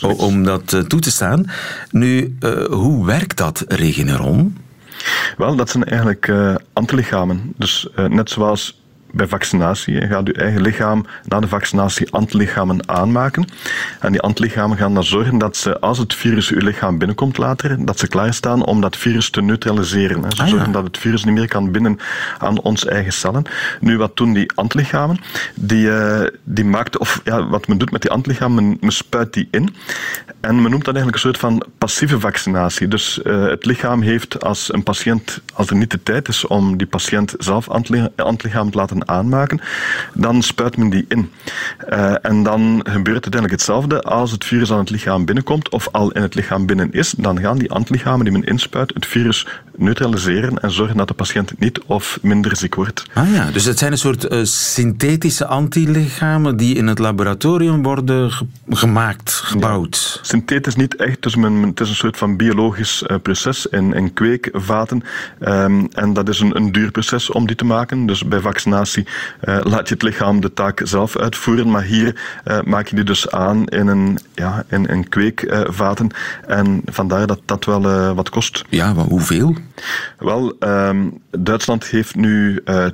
om 0.00 0.44
dat 0.44 0.88
toe 0.88 1.00
te 1.00 1.10
staan. 1.10 1.44
Nu, 1.90 2.36
uh, 2.40 2.64
hoe 2.64 3.06
werkt 3.06 3.36
dat 3.36 3.64
Regeneron? 3.68 4.56
Wel, 5.36 5.56
dat 5.56 5.70
zijn 5.70 5.84
eigenlijk 5.84 6.26
uh, 6.26 6.54
antilichamen. 6.72 7.52
Dus 7.56 7.88
uh, 7.98 8.04
net 8.06 8.30
zoals 8.30 8.79
bij 9.12 9.26
vaccinatie. 9.26 9.94
Je 9.94 10.06
gaat 10.06 10.26
je 10.26 10.32
eigen 10.32 10.60
lichaam 10.60 11.04
na 11.24 11.40
de 11.40 11.48
vaccinatie 11.48 12.12
antilichamen 12.12 12.88
aanmaken. 12.88 13.44
En 14.00 14.12
die 14.12 14.20
antilichamen 14.20 14.76
gaan 14.76 14.94
dan 14.94 15.04
zorgen 15.04 15.38
dat 15.38 15.56
ze, 15.56 15.80
als 15.80 15.98
het 15.98 16.14
virus 16.14 16.50
uw 16.50 16.60
lichaam 16.60 16.98
binnenkomt 16.98 17.38
later, 17.38 17.84
dat 17.84 17.98
ze 17.98 18.08
klaarstaan 18.08 18.64
om 18.64 18.80
dat 18.80 18.96
virus 18.96 19.30
te 19.30 19.42
neutraliseren. 19.42 20.24
Ze 20.30 20.42
ah, 20.42 20.48
zorgen 20.48 20.72
dat 20.72 20.84
het 20.84 20.98
virus 20.98 21.24
niet 21.24 21.34
meer 21.34 21.48
kan 21.48 21.70
binnen 21.70 21.98
aan 22.38 22.60
onze 22.60 22.90
eigen 22.90 23.12
cellen. 23.12 23.44
Nu, 23.80 23.98
wat 23.98 24.16
doen 24.16 24.32
die 24.32 24.52
antilichamen? 24.54 25.20
Die, 25.54 25.86
uh, 25.86 26.20
die 26.44 26.64
maakt, 26.64 26.98
of 26.98 27.20
ja, 27.24 27.48
wat 27.48 27.68
men 27.68 27.78
doet 27.78 27.90
met 27.90 28.02
die 28.02 28.10
antilichamen, 28.10 28.64
men, 28.64 28.76
men 28.80 28.92
spuit 28.92 29.32
die 29.32 29.48
in. 29.50 29.74
En 30.40 30.62
men 30.62 30.70
noemt 30.70 30.84
dat 30.84 30.94
eigenlijk 30.94 31.14
een 31.14 31.30
soort 31.30 31.38
van 31.38 31.62
passieve 31.78 32.20
vaccinatie. 32.20 32.88
Dus 32.88 33.20
uh, 33.24 33.46
het 33.46 33.64
lichaam 33.64 34.02
heeft 34.02 34.44
als 34.44 34.72
een 34.72 34.82
patiënt, 34.82 35.40
als 35.54 35.70
er 35.70 35.76
niet 35.76 35.90
de 35.90 36.02
tijd 36.02 36.28
is 36.28 36.46
om 36.46 36.76
die 36.76 36.86
patiënt 36.86 37.34
zelf 37.38 37.68
antilichaam 38.16 38.70
te 38.70 38.76
laten 38.76 38.99
aanmaken, 39.08 39.60
dan 40.14 40.42
spuit 40.42 40.76
men 40.76 40.90
die 40.90 41.04
in. 41.08 41.30
Uh, 41.88 42.14
en 42.22 42.42
dan 42.42 42.80
gebeurt 42.82 43.22
uiteindelijk 43.22 43.52
hetzelfde 43.52 44.02
als 44.02 44.30
het 44.30 44.44
virus 44.44 44.72
aan 44.72 44.78
het 44.78 44.90
lichaam 44.90 45.24
binnenkomt 45.24 45.68
of 45.68 45.88
al 45.92 46.10
in 46.10 46.22
het 46.22 46.34
lichaam 46.34 46.66
binnen 46.66 46.92
is. 46.92 47.14
Dan 47.16 47.40
gaan 47.40 47.58
die 47.58 47.70
antilichamen 47.70 48.24
die 48.24 48.32
men 48.32 48.44
inspuit 48.44 48.94
het 48.94 49.06
virus 49.06 49.46
neutraliseren 49.76 50.58
en 50.58 50.70
zorgen 50.70 50.96
dat 50.96 51.08
de 51.08 51.14
patiënt 51.14 51.58
niet 51.58 51.80
of 51.86 52.18
minder 52.22 52.56
ziek 52.56 52.74
wordt. 52.74 53.04
Ah 53.12 53.32
ja, 53.32 53.50
dus 53.50 53.64
het 53.64 53.78
zijn 53.78 53.92
een 53.92 53.98
soort 53.98 54.32
uh, 54.32 54.44
synthetische 54.44 55.46
antilichamen 55.46 56.56
die 56.56 56.74
in 56.74 56.86
het 56.86 56.98
laboratorium 56.98 57.82
worden 57.82 58.32
gemaakt, 58.68 59.32
gebouwd. 59.32 60.12
Ja, 60.14 60.24
synthetisch 60.28 60.76
niet 60.76 60.96
echt, 60.96 61.22
dus 61.22 61.36
men, 61.36 61.62
het 61.62 61.80
is 61.80 61.88
een 61.88 61.94
soort 61.94 62.16
van 62.16 62.36
biologisch 62.36 63.04
uh, 63.06 63.16
proces 63.22 63.66
in, 63.66 63.92
in 63.94 64.12
kweekvaten. 64.12 65.02
Um, 65.40 65.88
en 65.92 66.12
dat 66.12 66.28
is 66.28 66.40
een, 66.40 66.56
een 66.56 66.72
duur 66.72 66.90
proces 66.90 67.30
om 67.30 67.46
die 67.46 67.56
te 67.56 67.64
maken. 67.64 68.06
Dus 68.06 68.24
bij 68.24 68.40
vaccinatie 68.40 68.89
uh, 68.96 69.04
laat 69.62 69.88
je 69.88 69.94
het 69.94 70.02
lichaam 70.02 70.40
de 70.40 70.52
taak 70.52 70.80
zelf 70.84 71.16
uitvoeren, 71.16 71.70
maar 71.70 71.82
hier 71.82 72.20
maak 72.64 72.86
je 72.86 72.94
die 72.94 73.04
dus 73.04 73.30
aan 73.30 73.66
in 73.66 73.86
een, 73.86 74.18
ja, 74.34 74.64
in, 74.68 74.86
in 74.86 75.08
kweekvaten. 75.08 76.10
en 76.46 76.82
vandaar 76.84 77.26
dat 77.26 77.40
dat 77.44 77.64
wel 77.64 78.14
wat 78.14 78.30
kost. 78.30 78.64
Ja, 78.68 78.92
maar 78.92 79.04
hoeveel? 79.04 79.56
Wel, 80.18 80.56
um, 80.60 81.20
Duitsland 81.30 81.84
heeft 81.84 82.14
nu 82.14 82.60
uh, 82.64 82.86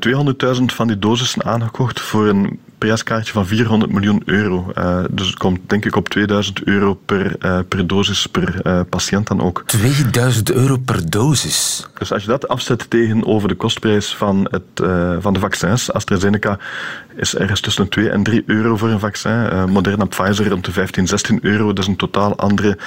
200.000 0.56 0.64
van 0.64 0.86
die 0.86 0.98
dosissen 0.98 1.44
aangekocht 1.44 2.00
voor 2.00 2.28
een 2.28 2.60
prijskaartje 2.78 3.32
van 3.32 3.46
400 3.46 3.92
miljoen 3.92 4.22
euro. 4.24 4.72
Uh, 4.78 5.04
dus 5.10 5.26
het 5.26 5.38
komt 5.38 5.60
denk 5.66 5.84
ik 5.84 5.96
op 5.96 6.08
2000 6.08 6.62
euro 6.62 6.94
per, 6.94 7.36
uh, 7.44 7.58
per 7.68 7.86
dosis 7.86 8.26
per 8.26 8.60
uh, 8.66 8.80
patiënt 8.88 9.26
dan 9.26 9.40
ook. 9.40 9.62
2000 9.66 10.52
euro 10.52 10.76
per 10.76 11.10
dosis? 11.10 11.86
Dus 11.98 12.12
als 12.12 12.22
je 12.22 12.28
dat 12.28 12.48
afzet 12.48 12.90
tegenover 12.90 13.48
de 13.48 13.54
kostprijs 13.54 14.14
van, 14.14 14.48
het, 14.50 14.88
van 15.20 15.32
de 15.32 15.40
vaccins, 15.40 15.92
AstraZeneca 15.92 16.58
is 17.16 17.36
ergens 17.36 17.60
tussen 17.60 17.88
2 17.88 18.10
en 18.10 18.22
3 18.22 18.42
euro 18.46 18.76
voor 18.76 18.88
een 18.88 19.00
vaccin. 19.00 19.70
Moderna 19.70 20.04
Pfizer 20.04 20.48
rond 20.48 20.64
de 20.64 20.72
15, 20.72 21.06
16 21.06 21.38
euro. 21.42 21.66
Dat 21.66 21.78
is 21.78 21.86
een 21.86 21.96
totaal 21.96 22.36
andere 22.36 22.78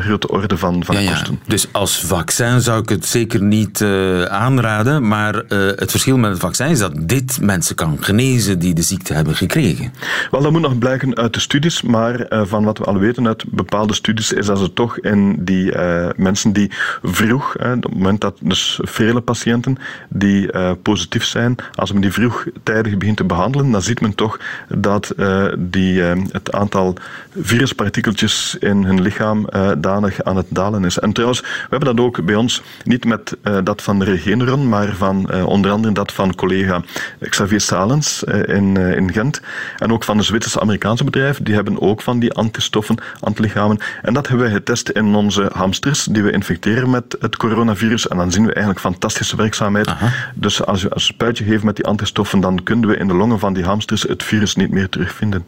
grote 0.00 0.28
orde 0.28 0.56
van, 0.56 0.84
van 0.84 1.02
ja, 1.02 1.10
kosten. 1.10 1.32
Ja. 1.32 1.38
Dus 1.46 1.72
als 1.72 2.00
vaccin 2.00 2.60
zou 2.60 2.82
ik 2.82 2.88
het 2.88 3.06
zeker 3.06 3.42
niet 3.42 3.82
aanraden, 4.28 5.08
maar 5.08 5.34
het 5.76 5.90
verschil 5.90 6.16
met 6.16 6.30
het 6.30 6.40
vaccin 6.40 6.66
is 6.66 6.78
dat 6.78 7.08
dit 7.08 7.40
mensen 7.40 7.76
kan 7.76 7.96
genezen 8.00 8.58
die 8.58 8.74
de 8.74 8.82
ziekte 8.82 9.14
hebben 9.14 9.34
gekregen? 9.34 9.92
Wel, 10.30 10.42
dat 10.42 10.52
moet 10.52 10.60
nog 10.60 10.78
blijken 10.78 11.16
uit 11.16 11.34
de 11.34 11.40
studies, 11.40 11.82
maar 11.82 12.32
uh, 12.32 12.42
van 12.44 12.64
wat 12.64 12.78
we 12.78 12.84
al 12.84 12.98
weten 12.98 13.26
uit 13.26 13.44
bepaalde 13.50 13.94
studies 13.94 14.32
is 14.32 14.46
dat 14.46 14.58
ze 14.58 14.72
toch 14.72 14.98
in 14.98 15.44
die 15.44 15.76
uh, 15.76 16.08
mensen 16.16 16.52
die 16.52 16.70
vroeg, 17.02 17.56
uh, 17.60 17.72
op 17.72 17.82
het 17.82 17.94
moment 17.94 18.20
dat 18.20 18.36
dus 18.40 18.78
vele 18.82 19.20
patiënten 19.20 19.76
die 20.08 20.50
positief 20.82 21.24
zijn, 21.24 21.56
als 21.74 21.92
men 21.92 22.00
die 22.00 22.12
vroegtijdig 22.12 22.96
begint 22.96 23.16
te 23.16 23.24
behandelen, 23.24 23.63
dan 23.72 23.82
ziet 23.82 24.00
men 24.00 24.14
toch 24.14 24.38
dat 24.68 25.14
die, 25.58 26.02
het 26.02 26.52
aantal 26.52 26.96
viruspartikeltjes 27.40 28.56
in 28.60 28.84
hun 28.84 29.02
lichaam 29.02 29.46
danig 29.78 30.22
aan 30.22 30.36
het 30.36 30.46
dalen 30.48 30.84
is. 30.84 30.98
En 30.98 31.12
trouwens, 31.12 31.40
we 31.40 31.46
hebben 31.68 31.96
dat 31.96 32.04
ook 32.04 32.24
bij 32.24 32.34
ons, 32.34 32.62
niet 32.84 33.04
met 33.04 33.36
dat 33.64 33.82
van 33.82 34.02
Regeneron, 34.02 34.68
maar 34.68 34.94
van 34.96 35.32
onder 35.44 35.70
andere 35.70 35.94
dat 35.94 36.12
van 36.12 36.34
collega 36.34 36.82
Xavier 37.28 37.60
Salens 37.60 38.22
in, 38.46 38.76
in 38.76 39.12
Gent. 39.12 39.40
En 39.78 39.92
ook 39.92 40.04
van 40.04 40.16
de 40.16 40.22
Zwitserse 40.22 40.60
Amerikaanse 40.60 41.04
bedrijven, 41.04 41.44
die 41.44 41.54
hebben 41.54 41.80
ook 41.80 42.02
van 42.02 42.18
die 42.18 42.32
antistoffen, 42.32 42.96
antilichamen. 43.20 43.78
En 44.02 44.14
dat 44.14 44.28
hebben 44.28 44.46
we 44.46 44.52
getest 44.52 44.88
in 44.88 45.14
onze 45.14 45.50
hamsters, 45.52 46.04
die 46.04 46.22
we 46.22 46.32
infecteren 46.32 46.90
met 46.90 47.16
het 47.20 47.36
coronavirus. 47.36 48.08
En 48.08 48.16
dan 48.16 48.32
zien 48.32 48.42
we 48.42 48.52
eigenlijk 48.52 48.80
fantastische 48.80 49.36
werkzaamheid. 49.36 49.92
Dus 50.34 50.64
als 50.64 50.82
je 50.82 50.88
een 50.90 51.00
spuitje 51.00 51.44
geeft 51.44 51.62
met 51.62 51.76
die 51.76 51.84
antistoffen, 51.84 52.40
dan 52.40 52.62
kunnen 52.62 52.88
we 52.88 52.96
in 52.96 53.08
de 53.08 53.14
longen 53.14 53.38
van 53.38 53.52
die 53.54 53.64
hamsters 53.64 54.02
het 54.02 54.22
virus 54.22 54.56
niet 54.56 54.70
meer 54.70 54.88
terugvinden. 54.88 55.44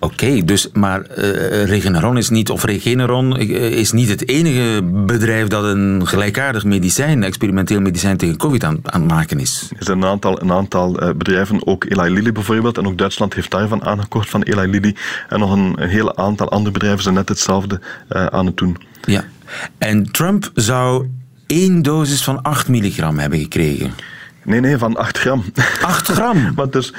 Oké, 0.00 0.44
dus 0.44 0.68
maar 0.72 1.00
uh, 1.00 1.64
Regeneron 1.64 2.16
is 2.16 2.28
niet, 2.28 2.50
of 2.50 2.64
Regeneron 2.64 3.36
eh, 3.36 3.70
is 3.70 3.92
niet 3.92 4.08
het 4.08 4.28
enige 4.28 4.82
bedrijf 4.82 5.46
dat 5.46 5.64
een 5.64 6.06
gelijkaardig 6.06 6.64
medicijn, 6.64 7.22
experimenteel 7.22 7.80
medicijn 7.80 8.16
tegen 8.16 8.36
COVID 8.36 8.64
aan, 8.64 8.78
aan 8.82 9.00
het 9.00 9.10
maken 9.10 9.40
is. 9.40 9.70
Er 9.78 9.84
zijn 9.84 10.02
een 10.02 10.08
aantal, 10.08 10.40
een 10.40 10.52
aantal 10.52 11.02
uh, 11.02 11.10
bedrijven, 11.16 11.66
ook 11.66 11.84
Eli 11.84 12.10
Lilly 12.10 12.32
bijvoorbeeld, 12.32 12.78
en 12.78 12.86
ook 12.86 12.98
Duitsland 12.98 13.34
heeft 13.34 13.50
daarvan 13.50 13.84
aangekocht 13.84 14.30
van 14.30 14.42
Eli 14.42 14.70
Lilly. 14.70 14.94
En 15.28 15.38
nog 15.38 15.52
een, 15.52 15.82
een 15.82 15.88
hele 15.88 16.16
aantal 16.16 16.48
andere 16.48 16.72
bedrijven 16.72 17.02
zijn 17.02 17.14
net 17.14 17.28
hetzelfde 17.28 17.80
uh, 18.08 18.26
aan 18.26 18.46
het 18.46 18.56
doen. 18.56 18.76
Ja, 19.04 19.24
en 19.78 20.12
Trump 20.12 20.50
zou 20.54 21.06
één 21.46 21.82
dosis 21.82 22.24
van 22.24 22.42
8 22.42 22.68
milligram 22.68 23.18
hebben 23.18 23.38
gekregen. 23.38 23.92
Nee, 24.48 24.60
nee, 24.60 24.78
van 24.78 24.96
8 24.96 25.18
gram. 25.18 25.44
8 25.82 26.08
gram? 26.08 26.36
Wat 26.54 26.72
dus 26.72 26.92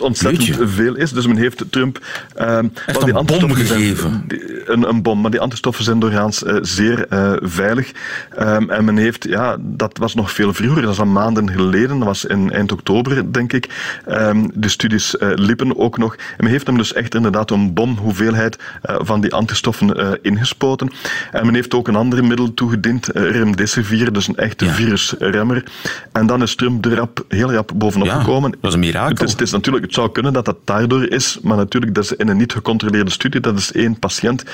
ontzettend 0.00 0.46
Jeetje. 0.46 0.68
veel 0.68 0.96
is. 0.96 1.12
Dus 1.12 1.26
men 1.26 1.36
heeft 1.36 1.64
Trump... 1.70 1.98
Uh, 2.40 2.58
Echt 2.86 3.04
die 3.04 3.14
een 3.14 3.26
bom 3.26 3.52
gegeven? 3.52 4.26
een, 4.66 4.88
een, 4.88 5.02
bom, 5.02 5.20
maar 5.20 5.30
die 5.30 5.40
antistoffen 5.40 5.84
zijn 5.84 5.98
doorgaans 5.98 6.42
uh, 6.42 6.56
zeer 6.60 7.06
uh, 7.10 7.32
veilig. 7.40 7.92
Um, 8.38 8.70
en 8.70 8.84
men 8.84 8.96
heeft, 8.96 9.24
ja, 9.24 9.56
dat 9.60 9.98
was 9.98 10.14
nog 10.14 10.32
veel 10.32 10.54
vroeger, 10.54 10.82
dat 10.82 10.92
is 10.92 10.98
al 10.98 11.06
maanden 11.06 11.50
geleden, 11.50 11.98
dat 11.98 12.06
was 12.06 12.24
in 12.24 12.52
eind 12.52 12.72
oktober, 12.72 13.32
denk 13.32 13.52
ik. 13.52 13.68
Um, 14.08 14.50
de 14.54 14.68
studies 14.68 15.14
uh, 15.14 15.28
liepen 15.34 15.78
ook 15.78 15.98
nog. 15.98 16.14
En 16.14 16.22
men 16.36 16.50
heeft 16.50 16.66
hem 16.66 16.76
dus 16.76 16.92
echt 16.92 17.14
inderdaad 17.14 17.50
een 17.50 17.74
bomhoeveelheid 17.74 18.58
van 18.82 19.20
die 19.20 19.34
antistoffen 19.34 20.18
ingespoten. 20.22 20.90
En 21.32 21.44
men 21.44 21.54
heeft 21.54 21.74
ook 21.74 21.88
een 21.88 21.96
ander 21.96 22.24
middel 22.24 22.54
toegediend, 22.54 23.06
remdesivir, 23.12 24.12
dus 24.12 24.28
een 24.28 24.36
echte 24.36 24.64
ja. 24.64 24.72
virusremmer. 24.72 25.64
En 26.12 26.26
dan 26.26 26.42
is 26.42 26.54
Trump 26.54 26.82
rap, 26.94 27.24
heel 27.28 27.52
rap 27.52 27.72
bovenop 27.74 28.06
ja, 28.06 28.18
gekomen. 28.18 28.50
Dat 28.50 28.60
is 28.62 28.74
een 28.74 28.80
mirakel. 28.80 29.08
Het, 29.08 29.22
is, 29.22 29.32
het, 29.32 29.40
is, 29.40 29.50
natuurlijk, 29.50 29.84
het 29.84 29.94
zou 29.94 30.10
kunnen 30.10 30.32
dat 30.32 30.44
dat 30.44 30.56
daardoor 30.64 31.08
is, 31.08 31.38
maar 31.42 31.56
natuurlijk, 31.56 31.94
dat 31.94 32.04
is 32.04 32.12
in 32.12 32.28
een 32.28 32.36
niet 32.36 32.52
gecontroleerde 32.52 33.10
studie, 33.10 33.40
dat 33.40 33.58
is 33.58 33.72
één 33.72 33.98
patiënt. 33.98 34.44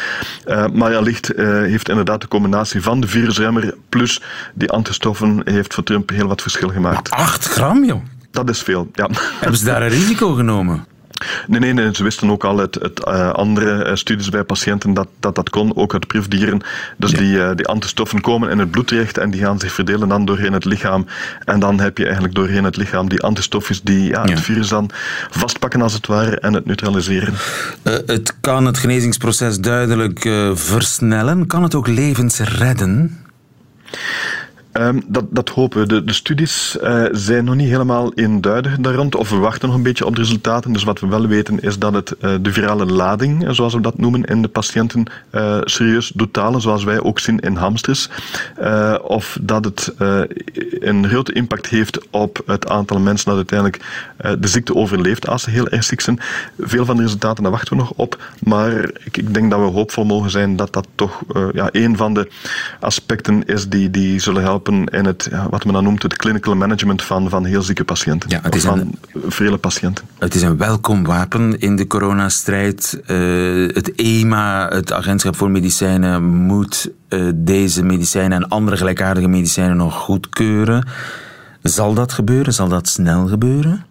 Uh, 0.46 0.66
maar 0.72 0.96
allicht 0.96 1.38
uh, 1.38 1.46
heeft 1.48 1.88
inderdaad 1.88 2.20
de 2.20 2.28
combinatie 2.28 2.82
van 2.82 3.00
de 3.00 3.08
virusremmer 3.08 3.74
plus 3.88 4.22
die 4.54 4.70
antistoffen 4.70 5.40
heeft 5.44 5.74
voor 5.74 5.84
Trump 5.84 6.10
heel 6.10 6.26
wat 6.26 6.42
verschil 6.42 6.68
gemaakt. 6.68 7.10
Maar 7.10 7.18
8 7.18 7.44
gram, 7.44 7.84
joh. 7.84 8.02
Dat 8.30 8.48
is 8.48 8.62
veel, 8.62 8.88
ja. 8.92 9.08
Hebben 9.40 9.58
ze 9.58 9.64
daar 9.64 9.82
een 9.82 9.88
risico 9.88 10.32
genomen? 10.32 10.86
Nee, 11.46 11.60
nee, 11.60 11.72
nee, 11.72 11.94
ze 11.94 12.02
wisten 12.02 12.30
ook 12.30 12.44
al 12.44 12.60
uit, 12.60 12.78
uh, 13.08 13.30
andere 13.30 13.86
uh, 13.86 13.94
studies 13.94 14.28
bij 14.28 14.44
patiënten 14.44 14.94
dat, 14.94 15.08
dat 15.20 15.34
dat 15.34 15.50
kon, 15.50 15.76
ook 15.76 15.92
uit 15.92 16.06
proefdieren. 16.06 16.60
Dus 16.96 17.10
ja. 17.10 17.18
die, 17.18 17.36
uh, 17.36 17.50
die 17.54 17.66
antistoffen 17.66 18.20
komen 18.20 18.50
in 18.50 18.58
het 18.58 18.70
bloed 18.70 18.86
terecht 18.86 19.18
en 19.18 19.30
die 19.30 19.40
gaan 19.40 19.58
zich 19.58 19.72
verdelen 19.72 20.08
dan 20.08 20.24
doorheen 20.24 20.52
het 20.52 20.64
lichaam. 20.64 21.06
En 21.44 21.60
dan 21.60 21.80
heb 21.80 21.98
je 21.98 22.04
eigenlijk 22.04 22.34
doorheen 22.34 22.64
het 22.64 22.76
lichaam 22.76 23.08
die 23.08 23.22
antistofjes 23.22 23.82
die 23.82 24.08
ja, 24.08 24.24
het 24.24 24.40
virus 24.40 24.68
dan 24.68 24.90
vastpakken 25.30 25.82
als 25.82 25.92
het 25.92 26.06
ware 26.06 26.38
en 26.38 26.52
het 26.52 26.66
neutraliseren. 26.66 27.34
het 28.06 28.34
kan 28.40 28.66
het 28.66 28.78
genezingsproces 28.78 29.58
duidelijk 29.58 30.20
versnellen. 30.54 31.46
Kan 31.46 31.62
het 31.62 31.74
ook 31.74 31.86
levens 31.86 32.38
redden? 32.38 33.24
Um, 34.80 35.02
dat, 35.06 35.24
dat 35.30 35.48
hopen 35.48 35.80
we. 35.80 35.86
De, 35.86 36.04
de 36.04 36.12
studies 36.12 36.78
uh, 36.82 37.04
zijn 37.12 37.44
nog 37.44 37.54
niet 37.54 37.68
helemaal 37.68 38.12
eenduidig 38.14 38.76
daar 38.76 38.94
rond, 38.94 39.14
of 39.14 39.30
we 39.30 39.36
wachten 39.36 39.68
nog 39.68 39.76
een 39.76 39.82
beetje 39.82 40.06
op 40.06 40.16
de 40.16 40.20
resultaten. 40.20 40.72
Dus 40.72 40.84
wat 40.84 41.00
we 41.00 41.06
wel 41.06 41.26
weten 41.26 41.60
is 41.60 41.78
dat 41.78 41.92
het 41.92 42.14
uh, 42.20 42.34
de 42.40 42.52
virale 42.52 42.86
lading, 42.86 43.46
zoals 43.50 43.74
we 43.74 43.80
dat 43.80 43.98
noemen, 43.98 44.24
in 44.24 44.42
de 44.42 44.48
patiënten 44.48 45.04
serieus 45.64 46.12
doet 46.14 46.38
zoals 46.56 46.84
wij 46.84 47.00
ook 47.00 47.18
zien 47.18 47.38
in 47.38 47.56
hamsters. 47.56 48.08
of 49.02 49.38
dat 49.40 49.64
het 49.64 49.94
een 50.80 51.08
grote 51.08 51.32
impact 51.32 51.66
heeft 51.66 52.06
op 52.10 52.42
het 52.46 52.68
aantal 52.68 52.98
mensen 52.98 53.26
dat 53.26 53.36
uiteindelijk 53.36 53.84
de 54.40 54.48
ziekte 54.48 54.74
overleeft 54.74 55.28
als 55.28 55.42
ze 55.42 55.50
heel 55.50 55.68
erg 55.68 55.84
ziek 55.84 56.00
zijn. 56.00 56.20
Veel 56.58 56.84
van 56.84 56.96
de 56.96 57.02
resultaten, 57.02 57.42
daar 57.42 57.52
wachten 57.52 57.76
we 57.76 57.82
nog 57.82 57.92
op. 57.96 58.22
Maar 58.44 58.90
ik, 59.04 59.16
ik 59.16 59.34
denk 59.34 59.50
dat 59.50 59.60
we 59.60 59.66
hoopvol 59.66 60.04
mogen 60.04 60.30
zijn 60.30 60.56
dat 60.56 60.72
dat 60.72 60.86
toch 60.94 61.22
ja, 61.52 61.68
een 61.72 61.96
van 61.96 62.14
de 62.14 62.28
aspecten 62.80 63.44
is 63.44 63.68
die, 63.68 63.90
die 63.90 64.20
zullen 64.20 64.42
helpen 64.42 64.65
helpen 64.66 64.98
in 64.98 65.04
het, 65.04 65.28
wat 65.50 65.64
men 65.64 65.74
dan 65.74 65.84
noemt, 65.84 66.02
het 66.02 66.16
clinical 66.16 66.54
management 66.54 67.02
van, 67.02 67.30
van 67.30 67.44
heel 67.44 67.62
zieke 67.62 67.84
patiënten. 67.84 68.30
Ja, 68.30 68.38
het 68.42 68.54
is 68.54 68.64
van 68.64 68.78
een, 68.78 68.98
vele 69.26 69.56
patiënten. 69.56 70.04
Het 70.18 70.34
is 70.34 70.42
een 70.42 70.56
welkom 70.56 71.04
wapen 71.04 71.58
in 71.58 71.76
de 71.76 71.86
coronastrijd. 71.86 73.00
Uh, 73.06 73.74
het 73.74 73.94
EMA, 73.94 74.68
het 74.68 74.92
Agentschap 74.92 75.36
voor 75.36 75.50
Medicijnen, 75.50 76.24
moet 76.24 76.90
uh, 77.08 77.30
deze 77.34 77.82
medicijnen 77.82 78.42
en 78.42 78.48
andere 78.48 78.76
gelijkaardige 78.76 79.28
medicijnen 79.28 79.76
nog 79.76 79.94
goedkeuren. 79.94 80.88
Zal 81.62 81.94
dat 81.94 82.12
gebeuren? 82.12 82.52
Zal 82.52 82.68
dat 82.68 82.88
snel 82.88 83.26
gebeuren? 83.26 83.85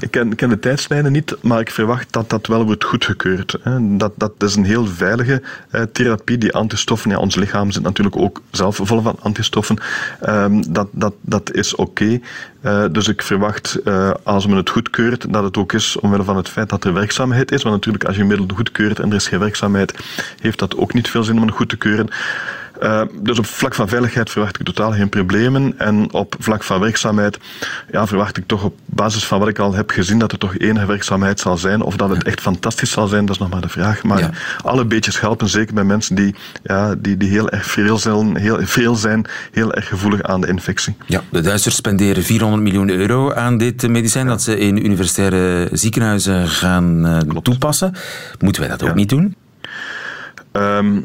Ik 0.00 0.10
ken, 0.10 0.48
de 0.48 0.58
tijdslijnen 0.58 1.12
niet, 1.12 1.36
maar 1.42 1.60
ik 1.60 1.70
verwacht 1.70 2.12
dat 2.12 2.30
dat 2.30 2.46
wel 2.46 2.64
wordt 2.64 2.84
goedgekeurd. 2.84 3.58
Dat, 3.80 4.12
dat 4.16 4.32
is 4.38 4.56
een 4.56 4.64
heel 4.64 4.86
veilige 4.86 5.42
eh, 5.70 5.82
therapie. 5.92 6.38
Die 6.38 6.52
antistoffen, 6.52 7.10
ja, 7.10 7.18
ons 7.18 7.34
lichaam 7.34 7.70
zit 7.70 7.82
natuurlijk 7.82 8.16
ook 8.16 8.42
zelf 8.50 8.80
vol 8.82 9.02
van 9.02 9.16
antistoffen. 9.20 9.78
Um, 10.28 10.72
dat, 10.72 10.88
dat, 10.90 11.14
dat 11.20 11.52
is 11.52 11.74
oké. 11.74 12.20
Uh, 12.62 12.84
dus 12.90 13.08
ik 13.08 13.22
verwacht, 13.22 13.78
uh, 13.84 14.10
als 14.22 14.46
men 14.46 14.56
het 14.56 14.70
goedkeurt, 14.70 15.32
dat 15.32 15.42
het 15.42 15.56
ook 15.56 15.72
is 15.72 15.96
omwille 16.00 16.24
van 16.24 16.36
het 16.36 16.48
feit 16.48 16.68
dat 16.68 16.84
er 16.84 16.92
werkzaamheid 16.92 17.52
is. 17.52 17.62
Want 17.62 17.74
natuurlijk, 17.74 18.04
als 18.04 18.16
je 18.16 18.22
een 18.22 18.28
middel 18.28 18.56
goedkeurt 18.56 18.98
en 18.98 19.10
er 19.10 19.16
is 19.16 19.28
geen 19.28 19.38
werkzaamheid, 19.38 19.94
heeft 20.40 20.58
dat 20.58 20.76
ook 20.76 20.94
niet 20.94 21.10
veel 21.10 21.22
zin 21.22 21.36
om 21.36 21.46
het 21.46 21.54
goed 21.54 21.68
te 21.68 21.76
keuren. 21.76 22.08
Uh, 22.82 23.02
dus 23.20 23.38
op 23.38 23.46
vlak 23.46 23.74
van 23.74 23.88
veiligheid 23.88 24.30
verwacht 24.30 24.58
ik 24.58 24.66
totaal 24.66 24.92
geen 24.92 25.08
problemen. 25.08 25.74
En 25.78 26.12
op 26.12 26.36
vlak 26.38 26.62
van 26.62 26.80
werkzaamheid 26.80 27.38
ja, 27.90 28.06
verwacht 28.06 28.36
ik 28.36 28.46
toch 28.46 28.64
op 28.64 28.78
basis 28.84 29.24
van 29.24 29.38
wat 29.38 29.48
ik 29.48 29.58
al 29.58 29.74
heb 29.74 29.90
gezien 29.90 30.18
dat 30.18 30.32
er 30.32 30.38
toch 30.38 30.58
enige 30.58 30.86
werkzaamheid 30.86 31.40
zal 31.40 31.56
zijn. 31.56 31.82
Of 31.82 31.96
dat 31.96 32.10
het 32.10 32.24
echt 32.24 32.40
fantastisch 32.40 32.90
zal 32.90 33.06
zijn, 33.06 33.26
dat 33.26 33.34
is 33.34 33.40
nog 33.40 33.50
maar 33.50 33.60
de 33.60 33.68
vraag. 33.68 34.02
Maar 34.02 34.18
ja. 34.18 34.30
alle 34.62 34.84
beetjes 34.84 35.20
helpen, 35.20 35.48
zeker 35.48 35.74
bij 35.74 35.84
mensen 35.84 36.14
die, 36.14 36.34
ja, 36.62 36.94
die, 36.94 37.16
die 37.16 37.28
heel 37.28 37.50
erg 37.50 37.66
veel 37.66 37.98
zijn, 37.98 38.36
heel, 38.36 38.58
veel 38.60 38.94
zijn, 38.94 39.26
heel 39.52 39.72
erg 39.72 39.88
gevoelig 39.88 40.22
aan 40.22 40.40
de 40.40 40.46
infectie. 40.46 40.96
Ja, 41.06 41.22
de 41.30 41.40
Duitsers 41.40 41.76
spenderen 41.76 42.22
400 42.22 42.62
miljoen 42.62 42.90
euro 42.90 43.32
aan 43.32 43.58
dit 43.58 43.88
medicijn 43.88 44.26
dat 44.26 44.42
ze 44.42 44.58
in 44.58 44.84
universitaire 44.84 45.68
ziekenhuizen 45.72 46.48
gaan 46.48 47.06
uh, 47.06 47.18
toepassen. 47.42 47.94
Moeten 48.38 48.62
wij 48.62 48.70
dat 48.70 48.82
ook 48.82 48.94
niet 48.94 49.08
doen? 49.08 49.34
Um, 50.52 51.04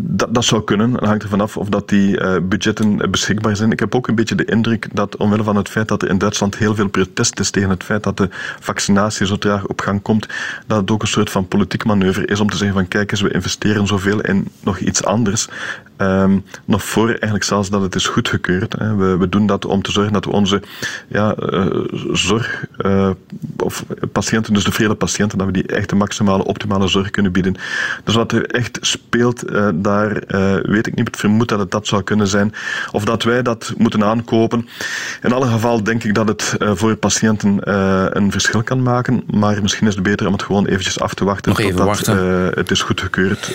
dat, 0.00 0.34
dat 0.34 0.44
zou 0.44 0.64
kunnen. 0.64 0.92
Het 0.92 1.04
hangt 1.04 1.22
er 1.22 1.28
vanaf 1.28 1.56
of 1.56 1.68
dat 1.68 1.88
die 1.88 2.20
uh, 2.20 2.36
budgetten 2.42 3.10
beschikbaar 3.10 3.56
zijn. 3.56 3.72
Ik 3.72 3.80
heb 3.80 3.94
ook 3.94 4.08
een 4.08 4.14
beetje 4.14 4.34
de 4.34 4.44
indruk 4.44 4.88
dat 4.92 5.16
omwille 5.16 5.42
van 5.42 5.56
het 5.56 5.68
feit 5.68 5.88
dat 5.88 6.02
er 6.02 6.08
in 6.08 6.18
Duitsland 6.18 6.56
heel 6.56 6.74
veel 6.74 6.88
protest 6.88 7.40
is 7.40 7.50
tegen 7.50 7.70
het 7.70 7.82
feit 7.82 8.02
dat 8.02 8.16
de 8.16 8.28
vaccinatie 8.60 9.26
zo 9.26 9.36
traag 9.36 9.66
op 9.66 9.80
gang 9.80 10.02
komt, 10.02 10.26
dat 10.66 10.80
het 10.80 10.90
ook 10.90 11.02
een 11.02 11.08
soort 11.08 11.30
van 11.30 11.48
politiek 11.48 11.84
manoeuvre 11.84 12.26
is 12.26 12.40
om 12.40 12.50
te 12.50 12.56
zeggen 12.56 12.76
van 12.76 12.88
kijk 12.88 13.10
eens, 13.10 13.20
we 13.20 13.32
investeren 13.32 13.86
zoveel 13.86 14.20
in 14.20 14.48
nog 14.60 14.78
iets 14.78 15.04
anders. 15.04 15.48
Um, 16.00 16.44
nog 16.64 16.84
voor 16.84 17.08
eigenlijk 17.08 17.44
zelfs 17.44 17.70
dat 17.70 17.82
het 17.82 17.94
is 17.94 18.06
goedgekeurd. 18.06 18.74
Hè. 18.78 18.96
We, 18.96 19.16
we, 19.16 19.28
doen 19.28 19.46
dat 19.46 19.64
om 19.64 19.82
te 19.82 19.92
zorgen 19.92 20.12
dat 20.12 20.24
we 20.24 20.30
onze 20.30 20.62
ja, 21.08 21.34
uh, 21.52 21.66
zorg, 22.12 22.64
uh, 22.78 23.10
of 23.56 23.84
patiënten, 24.12 24.54
dus 24.54 24.64
de 24.64 24.72
vele 24.72 24.94
patiënten, 24.94 25.38
dat 25.38 25.46
we 25.46 25.52
die 25.52 25.66
echt 25.66 25.88
de 25.88 25.94
maximale 25.94 26.44
optimale 26.44 26.88
zorg 26.88 27.10
kunnen 27.10 27.32
bieden. 27.32 27.56
Dus 28.04 28.14
wat 28.14 28.32
er 28.32 28.46
echt 28.46 28.78
speelt, 28.80 29.50
uh, 29.50 29.68
daar 29.74 30.22
weet 30.62 30.86
ik 30.86 30.94
niet. 30.94 31.08
Ik 31.08 31.16
vermoed 31.16 31.48
dat 31.48 31.58
het 31.58 31.70
dat 31.70 31.86
zou 31.86 32.02
kunnen 32.02 32.26
zijn. 32.26 32.54
Of 32.92 33.04
dat 33.04 33.22
wij 33.22 33.42
dat 33.42 33.72
moeten 33.76 34.04
aankopen. 34.04 34.68
In 35.22 35.32
alle 35.32 35.46
geval 35.46 35.82
denk 35.82 36.04
ik 36.04 36.14
dat 36.14 36.28
het 36.28 36.56
voor 36.58 36.96
patiënten 36.96 37.58
een 38.16 38.30
verschil 38.30 38.62
kan 38.62 38.82
maken. 38.82 39.22
Maar 39.30 39.62
misschien 39.62 39.86
is 39.86 39.94
het 39.94 40.02
beter 40.02 40.26
om 40.26 40.32
het 40.32 40.42
gewoon 40.42 40.66
eventjes 40.66 41.00
af 41.00 41.14
te 41.14 41.24
wachten. 41.24 41.50
Nog 41.50 41.60
even 41.60 41.76
totdat, 41.76 42.06
wachten. 42.06 42.52
het 42.54 42.70
is 42.70 42.82
goedgekeurd 42.82 43.52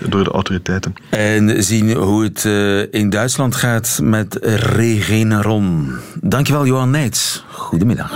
door 0.00 0.24
de 0.24 0.30
autoriteiten. 0.30 0.94
En 1.08 1.62
zien 1.62 1.83
hoe 1.92 2.22
het 2.22 2.44
uh, 2.44 2.92
in 2.92 3.10
Duitsland 3.10 3.56
gaat 3.56 3.98
met 4.02 4.38
Regeneron. 4.42 5.92
Dankjewel, 6.20 6.66
Johan 6.66 6.90
Neits. 6.90 7.44
Goedemiddag. 7.50 8.10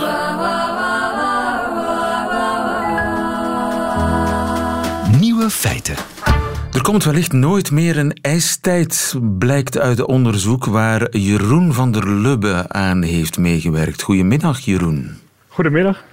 Nieuwe 5.19 5.49
feiten. 5.49 5.95
Er 6.73 6.81
komt 6.81 7.03
wellicht 7.03 7.31
nooit 7.31 7.71
meer 7.71 7.97
een 7.97 8.17
ijstijd, 8.21 9.15
blijkt 9.37 9.77
uit 9.77 10.05
onderzoek 10.05 10.65
waar 10.65 11.17
Jeroen 11.17 11.73
van 11.73 11.91
der 11.91 12.09
Lubbe 12.09 12.65
aan 12.67 13.01
heeft 13.01 13.37
meegewerkt. 13.37 14.01
Goedemiddag, 14.01 14.59
Jeroen. 14.59 15.17
Goedemiddag. 15.47 16.03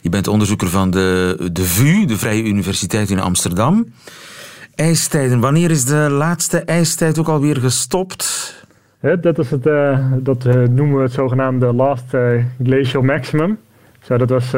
Je 0.00 0.08
bent 0.08 0.28
onderzoeker 0.28 0.68
van 0.68 0.90
de, 0.90 1.36
de 1.52 1.64
VU, 1.64 2.04
de 2.04 2.18
Vrije 2.18 2.42
Universiteit 2.42 3.10
in 3.10 3.20
Amsterdam. 3.20 3.86
IJstijden. 4.74 5.40
Wanneer 5.40 5.70
is 5.70 5.84
de 5.84 6.10
laatste 6.10 6.58
ijstijd 6.58 7.18
ook 7.18 7.28
alweer 7.28 7.56
gestopt? 7.56 8.54
Ja, 9.00 9.16
dat, 9.16 9.38
is 9.38 9.50
het, 9.50 9.66
uh, 9.66 9.98
dat 10.18 10.44
uh, 10.46 10.54
noemen 10.54 10.96
we 10.96 11.02
het 11.02 11.12
zogenaamde 11.12 11.72
Last 11.72 12.14
uh, 12.14 12.44
Glacial 12.62 13.02
Maximum. 13.02 13.58
Zo, 14.02 14.16
dat 14.16 14.28
was 14.28 14.50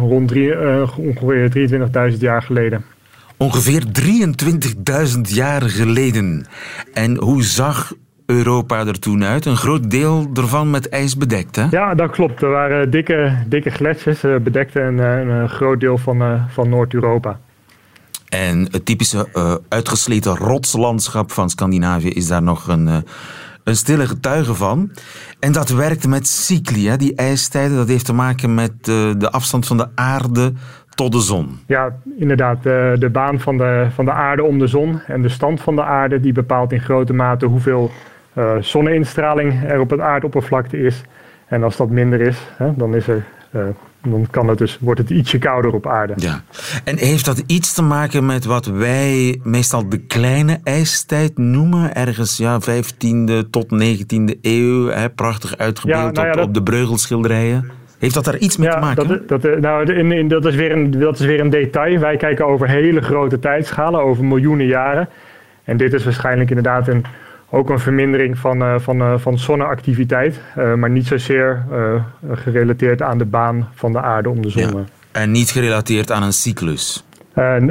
rond 0.00 0.28
drie, 0.28 0.58
ongeveer 0.96 2.10
23.000 2.12 2.18
jaar 2.18 2.42
geleden. 2.42 2.84
Ongeveer 3.36 3.82
23.000 5.14 5.20
jaar 5.20 5.62
geleden. 5.62 6.46
En 6.94 7.16
hoe 7.16 7.42
zag 7.42 7.92
Europa 8.26 8.86
er 8.86 8.98
toen 8.98 9.24
uit? 9.24 9.46
Een 9.46 9.56
groot 9.56 9.90
deel 9.90 10.30
ervan 10.34 10.70
met 10.70 10.88
ijs 10.88 11.16
bedekt, 11.16 11.56
hè? 11.56 11.66
Ja, 11.70 11.94
dat 11.94 12.10
klopt. 12.10 12.42
Er 12.42 12.50
waren 12.50 12.90
dikke, 12.90 13.36
dikke 13.46 13.70
gletsjers, 13.70 14.20
bedekten 14.20 14.82
een, 14.82 15.28
een 15.28 15.48
groot 15.48 15.80
deel 15.80 15.98
van, 15.98 16.46
van 16.48 16.68
Noord-Europa. 16.68 17.38
En 18.32 18.68
het 18.70 18.84
typische 18.84 19.28
uh, 19.34 19.54
uitgesleten 19.68 20.36
rotslandschap 20.36 21.30
van 21.30 21.50
Scandinavië 21.50 22.08
is 22.08 22.28
daar 22.28 22.42
nog 22.42 22.68
een, 22.68 22.86
uh, 22.86 22.96
een 23.64 23.76
stille 23.76 24.06
getuige 24.06 24.54
van. 24.54 24.90
En 25.40 25.52
dat 25.52 25.68
werkt 25.68 26.06
met 26.06 26.28
cycli, 26.28 26.88
hè? 26.88 26.96
die 26.96 27.14
ijstijden. 27.14 27.76
Dat 27.76 27.88
heeft 27.88 28.04
te 28.04 28.12
maken 28.12 28.54
met 28.54 28.72
uh, 28.72 29.12
de 29.18 29.30
afstand 29.30 29.66
van 29.66 29.76
de 29.76 29.88
aarde 29.94 30.52
tot 30.94 31.12
de 31.12 31.20
zon. 31.20 31.58
Ja, 31.66 31.96
inderdaad. 32.18 32.62
De, 32.62 32.96
de 32.98 33.10
baan 33.10 33.40
van 33.40 33.56
de, 33.56 33.86
van 33.94 34.04
de 34.04 34.12
aarde 34.12 34.42
om 34.42 34.58
de 34.58 34.66
zon 34.66 35.00
en 35.06 35.22
de 35.22 35.28
stand 35.28 35.60
van 35.60 35.76
de 35.76 35.84
aarde... 35.84 36.20
die 36.20 36.32
bepaalt 36.32 36.72
in 36.72 36.80
grote 36.80 37.12
mate 37.12 37.46
hoeveel 37.46 37.90
zonneinstraling 38.60 39.64
er 39.64 39.80
op 39.80 39.90
het 39.90 40.00
aardoppervlakte 40.00 40.78
is. 40.78 41.02
En 41.46 41.62
als 41.62 41.76
dat 41.76 41.90
minder 41.90 42.20
is, 42.20 42.38
hè, 42.56 42.76
dan 42.76 42.94
is 42.94 43.08
er 43.08 43.24
dan 44.02 44.26
kan 44.30 44.48
het 44.48 44.58
dus, 44.58 44.78
wordt 44.80 45.00
het 45.00 45.10
ietsje 45.10 45.38
kouder 45.38 45.72
op 45.74 45.86
aarde. 45.86 46.12
Ja. 46.16 46.42
En 46.84 46.98
heeft 46.98 47.24
dat 47.24 47.42
iets 47.46 47.74
te 47.74 47.82
maken 47.82 48.26
met 48.26 48.44
wat 48.44 48.66
wij 48.66 49.40
meestal 49.42 49.88
de 49.88 49.98
kleine 49.98 50.60
ijstijd 50.64 51.38
noemen? 51.38 51.94
Ergens 51.94 52.36
ja, 52.36 52.60
15e 52.60 53.50
tot 53.50 53.66
19e 53.82 54.40
eeuw, 54.40 54.86
hè, 54.86 55.10
prachtig 55.10 55.56
uitgebeeld 55.56 55.98
ja, 55.98 56.10
nou 56.10 56.26
ja, 56.26 56.30
op, 56.30 56.36
dat... 56.36 56.46
op, 56.46 56.54
de 56.54 56.62
breugelschilderijen. 56.62 57.70
Heeft 57.98 58.14
dat 58.14 58.24
daar 58.24 58.38
iets 58.38 58.56
mee 58.56 58.68
ja, 58.68 58.74
te 58.74 58.80
maken? 58.80 59.26
Dat, 59.26 59.42
dat, 59.42 59.60
nou, 59.60 59.92
in, 59.92 60.12
in, 60.12 60.28
dat, 60.28 60.44
is 60.44 60.54
weer 60.54 60.72
een, 60.72 60.90
dat 60.90 61.20
is 61.20 61.26
weer 61.26 61.40
een 61.40 61.50
detail. 61.50 61.98
Wij 61.98 62.16
kijken 62.16 62.46
over 62.46 62.68
hele 62.68 63.00
grote 63.00 63.38
tijdschalen, 63.38 64.00
over 64.00 64.24
miljoenen 64.24 64.66
jaren. 64.66 65.08
En 65.64 65.76
dit 65.76 65.92
is 65.92 66.04
waarschijnlijk 66.04 66.48
inderdaad 66.48 66.88
een, 66.88 67.04
ook 67.54 67.70
een 67.70 67.78
vermindering 67.78 68.38
van, 68.38 68.62
uh, 68.62 68.78
van, 68.78 69.00
uh, 69.00 69.18
van 69.18 69.38
zonneactiviteit, 69.38 70.40
uh, 70.58 70.74
maar 70.74 70.90
niet 70.90 71.06
zozeer 71.06 71.64
gerelateerd 72.32 73.02
aan 73.02 73.18
de 73.18 73.24
baan 73.24 73.68
van 73.74 73.92
de 73.92 74.00
aarde 74.00 74.28
om 74.28 74.42
de 74.42 74.50
zon. 74.50 74.62
Ja. 74.62 74.84
En 75.12 75.30
niet 75.30 75.50
gerelateerd 75.50 76.10
aan 76.10 76.22
een 76.22 76.32
cyclus? 76.32 77.04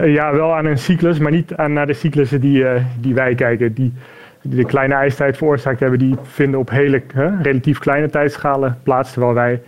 ja, 0.03 0.33
wel 0.33 0.55
aan 0.55 0.65
een 0.65 0.77
cyclus, 0.77 1.19
maar 1.19 1.31
niet 1.31 1.55
aan 1.55 1.73
naar 1.73 1.87
de 1.87 1.93
cyclussen 1.93 2.41
die, 2.41 2.65
die 2.99 3.13
wij 3.13 3.35
kijken. 3.35 3.73
Die, 3.73 3.93
die 4.41 4.55
de 4.55 4.65
kleine 4.65 4.93
ijstijd 4.93 5.37
veroorzaakt 5.37 5.79
hebben, 5.79 5.99
die 5.99 6.15
vinden 6.23 6.59
op 6.59 6.69
hele 6.69 7.01
relatief 7.41 7.79
kleine 7.79 8.09
tijdschalen 8.09 8.77
plaats. 8.83 9.11
Terwijl 9.11 9.33
wij, 9.33 9.61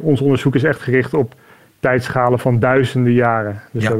ons 0.00 0.20
onderzoek 0.20 0.54
is 0.54 0.64
echt 0.64 0.80
gericht 0.80 1.14
op 1.14 1.34
tijdschalen 1.80 2.38
van 2.38 2.58
duizenden 2.58 3.12
jaren. 3.12 3.62
Dus 3.72 3.82
ja. 3.82 3.94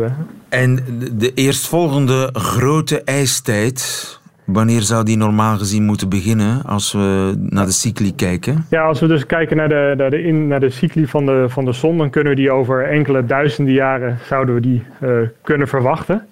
En 0.48 0.84
de 1.12 1.34
eerstvolgende 1.34 2.30
grote 2.32 3.02
ijstijd, 3.04 4.17
Wanneer 4.48 4.80
zou 4.80 5.04
die 5.04 5.16
normaal 5.16 5.56
gezien 5.56 5.84
moeten 5.84 6.08
beginnen 6.08 6.62
als 6.62 6.92
we 6.92 7.34
naar 7.38 7.66
de 7.66 7.72
cycli 7.72 8.14
kijken? 8.14 8.64
Ja, 8.70 8.82
als 8.82 9.00
we 9.00 9.06
dus 9.06 9.26
kijken 9.26 9.56
naar 9.56 9.68
de, 9.68 9.94
naar 9.96 10.10
de, 10.10 10.22
in, 10.22 10.46
naar 10.46 10.60
de 10.60 10.70
cycli 10.70 11.06
van 11.06 11.26
de, 11.26 11.44
van 11.48 11.64
de 11.64 11.72
zon, 11.72 11.98
dan 11.98 12.10
kunnen 12.10 12.34
we 12.34 12.38
die 12.38 12.50
over 12.50 12.84
enkele 12.84 13.26
duizenden 13.26 13.74
jaren 13.74 14.18
zouden 14.22 14.54
we 14.54 14.60
die 14.60 14.82
uh, 15.02 15.10
kunnen 15.42 15.68
verwachten. 15.68 16.26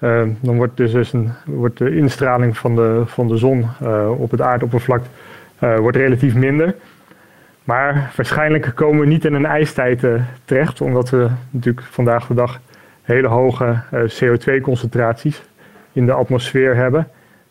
Uh, 0.00 0.22
dan 0.40 0.56
wordt 0.56 0.76
dus, 0.76 0.92
dus 0.92 1.12
een, 1.12 1.30
wordt 1.44 1.78
de 1.78 1.96
instraling 1.96 2.58
van 2.58 2.76
de, 2.76 3.02
van 3.06 3.28
de 3.28 3.36
zon 3.36 3.66
uh, 3.82 4.20
op 4.20 4.30
het 4.30 4.40
aardoppervlak 4.40 5.02
wordt 5.58 5.96
relatief 5.96 6.34
minder. 6.34 6.74
Maar 7.64 8.12
waarschijnlijk 8.16 8.72
komen 8.74 9.00
we 9.00 9.06
niet 9.06 9.24
in 9.24 9.34
een 9.34 9.46
ijstijd 9.46 10.06
terecht, 10.44 10.80
omdat 10.80 11.10
we 11.10 11.28
natuurlijk 11.50 11.86
vandaag 11.90 12.26
de 12.26 12.34
dag 12.34 12.60
hele 13.02 13.28
hoge 13.28 13.80
CO2-concentraties 13.92 15.42
in 15.92 16.06
de 16.06 16.12
atmosfeer 16.12 16.76
hebben. 16.76 17.06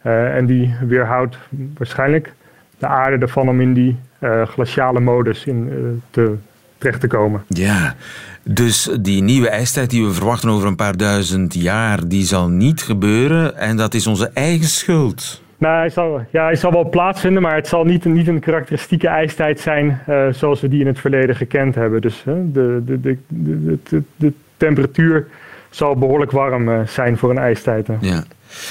Uh, 0.06 0.36
en 0.36 0.46
die 0.46 0.76
weerhoudt 0.88 1.38
waarschijnlijk 1.78 2.34
de 2.78 2.88
aarde 2.88 3.18
ervan 3.18 3.50
om 3.50 3.62
in 3.62 3.74
die 3.74 3.98
uh, 4.20 4.42
glaciale 4.46 5.00
modus 5.00 5.46
in, 5.46 5.70
uh, 5.72 5.78
te, 6.10 6.36
terecht 6.78 7.00
te 7.00 7.08
komen. 7.08 7.44
Ja, 7.48 7.96
dus 8.44 8.90
die 9.02 9.22
nieuwe 9.22 9.50
ijstijd 9.50 9.90
die 9.90 10.06
we 10.06 10.14
verwachten 10.14 10.50
over 10.50 10.68
een 10.68 10.76
paar 10.76 10.98
duizend 10.98 11.54
jaar, 11.54 12.08
die 12.08 12.24
zal 12.24 12.50
niet 12.50 12.82
gebeuren 12.82 13.58
en 13.58 13.78
dat 13.78 13.94
is 13.94 14.08
onze 14.08 14.32
eigen 14.34 14.68
schuld. 14.68 15.42
Nou, 15.58 15.78
hij 15.78 15.90
zal, 15.90 16.26
ja, 16.32 16.44
hij 16.44 16.56
zal 16.56 16.72
wel 16.72 16.90
plaatsvinden, 16.90 17.42
maar 17.42 17.56
het 17.56 17.68
zal 17.68 17.84
niet, 17.84 18.06
niet 18.06 18.28
een 18.28 18.40
karakteristieke 18.40 19.08
ijstijd 19.08 19.60
zijn 19.60 20.02
zoals 20.32 20.62
we 20.62 20.68
die 20.68 20.80
in 20.80 20.88
het 20.88 21.00
verleden 21.00 21.36
gekend 21.36 21.76
hebben. 21.76 22.02
Dus 22.02 22.24
de, 22.26 22.82
de, 22.86 23.02
de, 23.02 23.18
de, 23.28 23.78
de, 23.90 24.04
de 24.16 24.34
temperatuur 24.58 25.28
zal 25.70 25.96
behoorlijk 25.96 26.32
warm 26.32 26.88
zijn 26.88 27.18
voor 27.18 27.30
een 27.30 27.38
ijstijd. 27.38 27.88
Ja. 28.00 28.24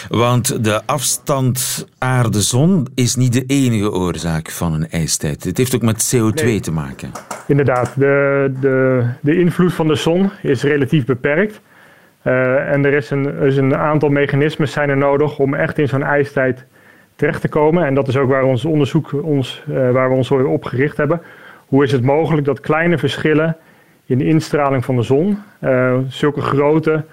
Want 0.08 0.64
de 0.64 0.80
afstand 0.86 1.86
aarde-zon 1.98 2.86
is 2.94 3.16
niet 3.16 3.32
de 3.32 3.44
enige 3.46 3.92
oorzaak 3.92 4.50
van 4.50 4.72
een 4.72 4.90
ijstijd. 4.90 5.44
Het 5.44 5.56
heeft 5.56 5.74
ook 5.74 5.82
met 5.82 6.16
CO2 6.16 6.60
te 6.60 6.72
maken. 6.72 7.10
Inderdaad, 7.46 7.92
de, 7.96 8.52
de, 8.60 9.06
de 9.20 9.38
invloed 9.38 9.72
van 9.72 9.88
de 9.88 9.94
zon 9.94 10.30
is 10.42 10.62
relatief 10.62 11.04
beperkt. 11.04 11.60
Uh, 12.22 12.72
en 12.72 12.84
er 12.84 12.92
is, 12.92 13.10
een, 13.10 13.34
is 13.40 13.56
een 13.56 13.76
aantal 13.76 14.08
mechanismen 14.08 14.68
zijn 14.68 14.88
er 14.88 14.96
nodig 14.96 15.38
om 15.38 15.54
echt 15.54 15.78
in 15.78 15.88
zo'n 15.88 16.02
ijstijd 16.02 16.64
terecht 17.16 17.40
te 17.40 17.48
komen. 17.48 17.86
En 17.86 17.94
dat 17.94 18.08
is 18.08 18.16
ook 18.16 18.28
waar 18.28 18.44
ons 18.44 18.64
onderzoek 18.64 19.12
ons, 19.22 19.62
uh, 19.68 19.90
waar 19.90 20.08
we 20.08 20.14
ons 20.14 20.30
op 20.30 20.64
gericht 20.64 20.96
hebben. 20.96 21.22
Hoe 21.66 21.84
is 21.84 21.92
het 21.92 22.02
mogelijk 22.02 22.46
dat 22.46 22.60
kleine 22.60 22.98
verschillen 22.98 23.56
in 24.06 24.18
de 24.18 24.24
instraling 24.24 24.84
van 24.84 24.96
de 24.96 25.02
zon 25.02 25.38
uh, 25.60 25.96
zulke 26.08 26.40
grote 26.40 27.04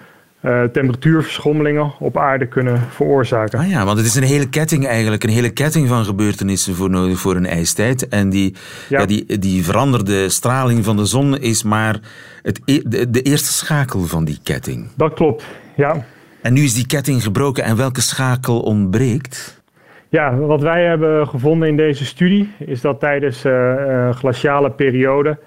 uh, 0.45 0.63
temperatuurverschommelingen 0.63 1.93
op 1.99 2.17
aarde 2.17 2.47
kunnen 2.47 2.81
veroorzaken. 2.89 3.59
Ah 3.59 3.69
ja, 3.69 3.85
want 3.85 3.97
het 3.97 4.07
is 4.07 4.15
een 4.15 4.23
hele 4.23 4.49
ketting 4.49 4.87
eigenlijk, 4.87 5.23
een 5.23 5.29
hele 5.29 5.49
ketting 5.49 5.87
van 5.87 6.05
gebeurtenissen 6.05 6.75
voor 6.75 6.89
nodig 6.89 7.19
voor 7.19 7.35
een 7.35 7.45
ijstijd. 7.45 8.07
En 8.07 8.29
die, 8.29 8.55
ja. 8.89 8.99
ja 8.99 9.05
die, 9.05 9.39
die 9.39 9.63
veranderde 9.63 10.29
straling 10.29 10.85
van 10.85 10.97
de 10.97 11.05
zon 11.05 11.37
is 11.37 11.63
maar 11.63 11.99
het, 12.41 12.61
e 12.65 12.81
de, 12.85 13.09
de 13.09 13.21
eerste 13.21 13.53
schakel 13.53 14.01
van 14.01 14.25
die 14.25 14.39
ketting. 14.43 14.87
Dat 14.95 15.13
klopt, 15.13 15.45
ja. 15.75 16.05
En 16.41 16.53
nu 16.53 16.63
is 16.63 16.73
die 16.73 16.87
ketting 16.87 17.23
gebroken 17.23 17.63
en 17.63 17.77
welke 17.77 18.01
schakel 18.01 18.59
ontbreekt? 18.59 19.63
Ja, 20.09 20.35
wat 20.35 20.61
wij 20.61 20.83
hebben 20.83 21.27
gevonden 21.27 21.67
in 21.67 21.77
deze 21.77 22.05
studie 22.05 22.51
is 22.57 22.81
dat 22.81 22.99
tijdens 22.99 23.45
uh, 23.45 23.53
uh, 23.53 24.09
glaciale 24.09 24.71
perioden 24.71 25.39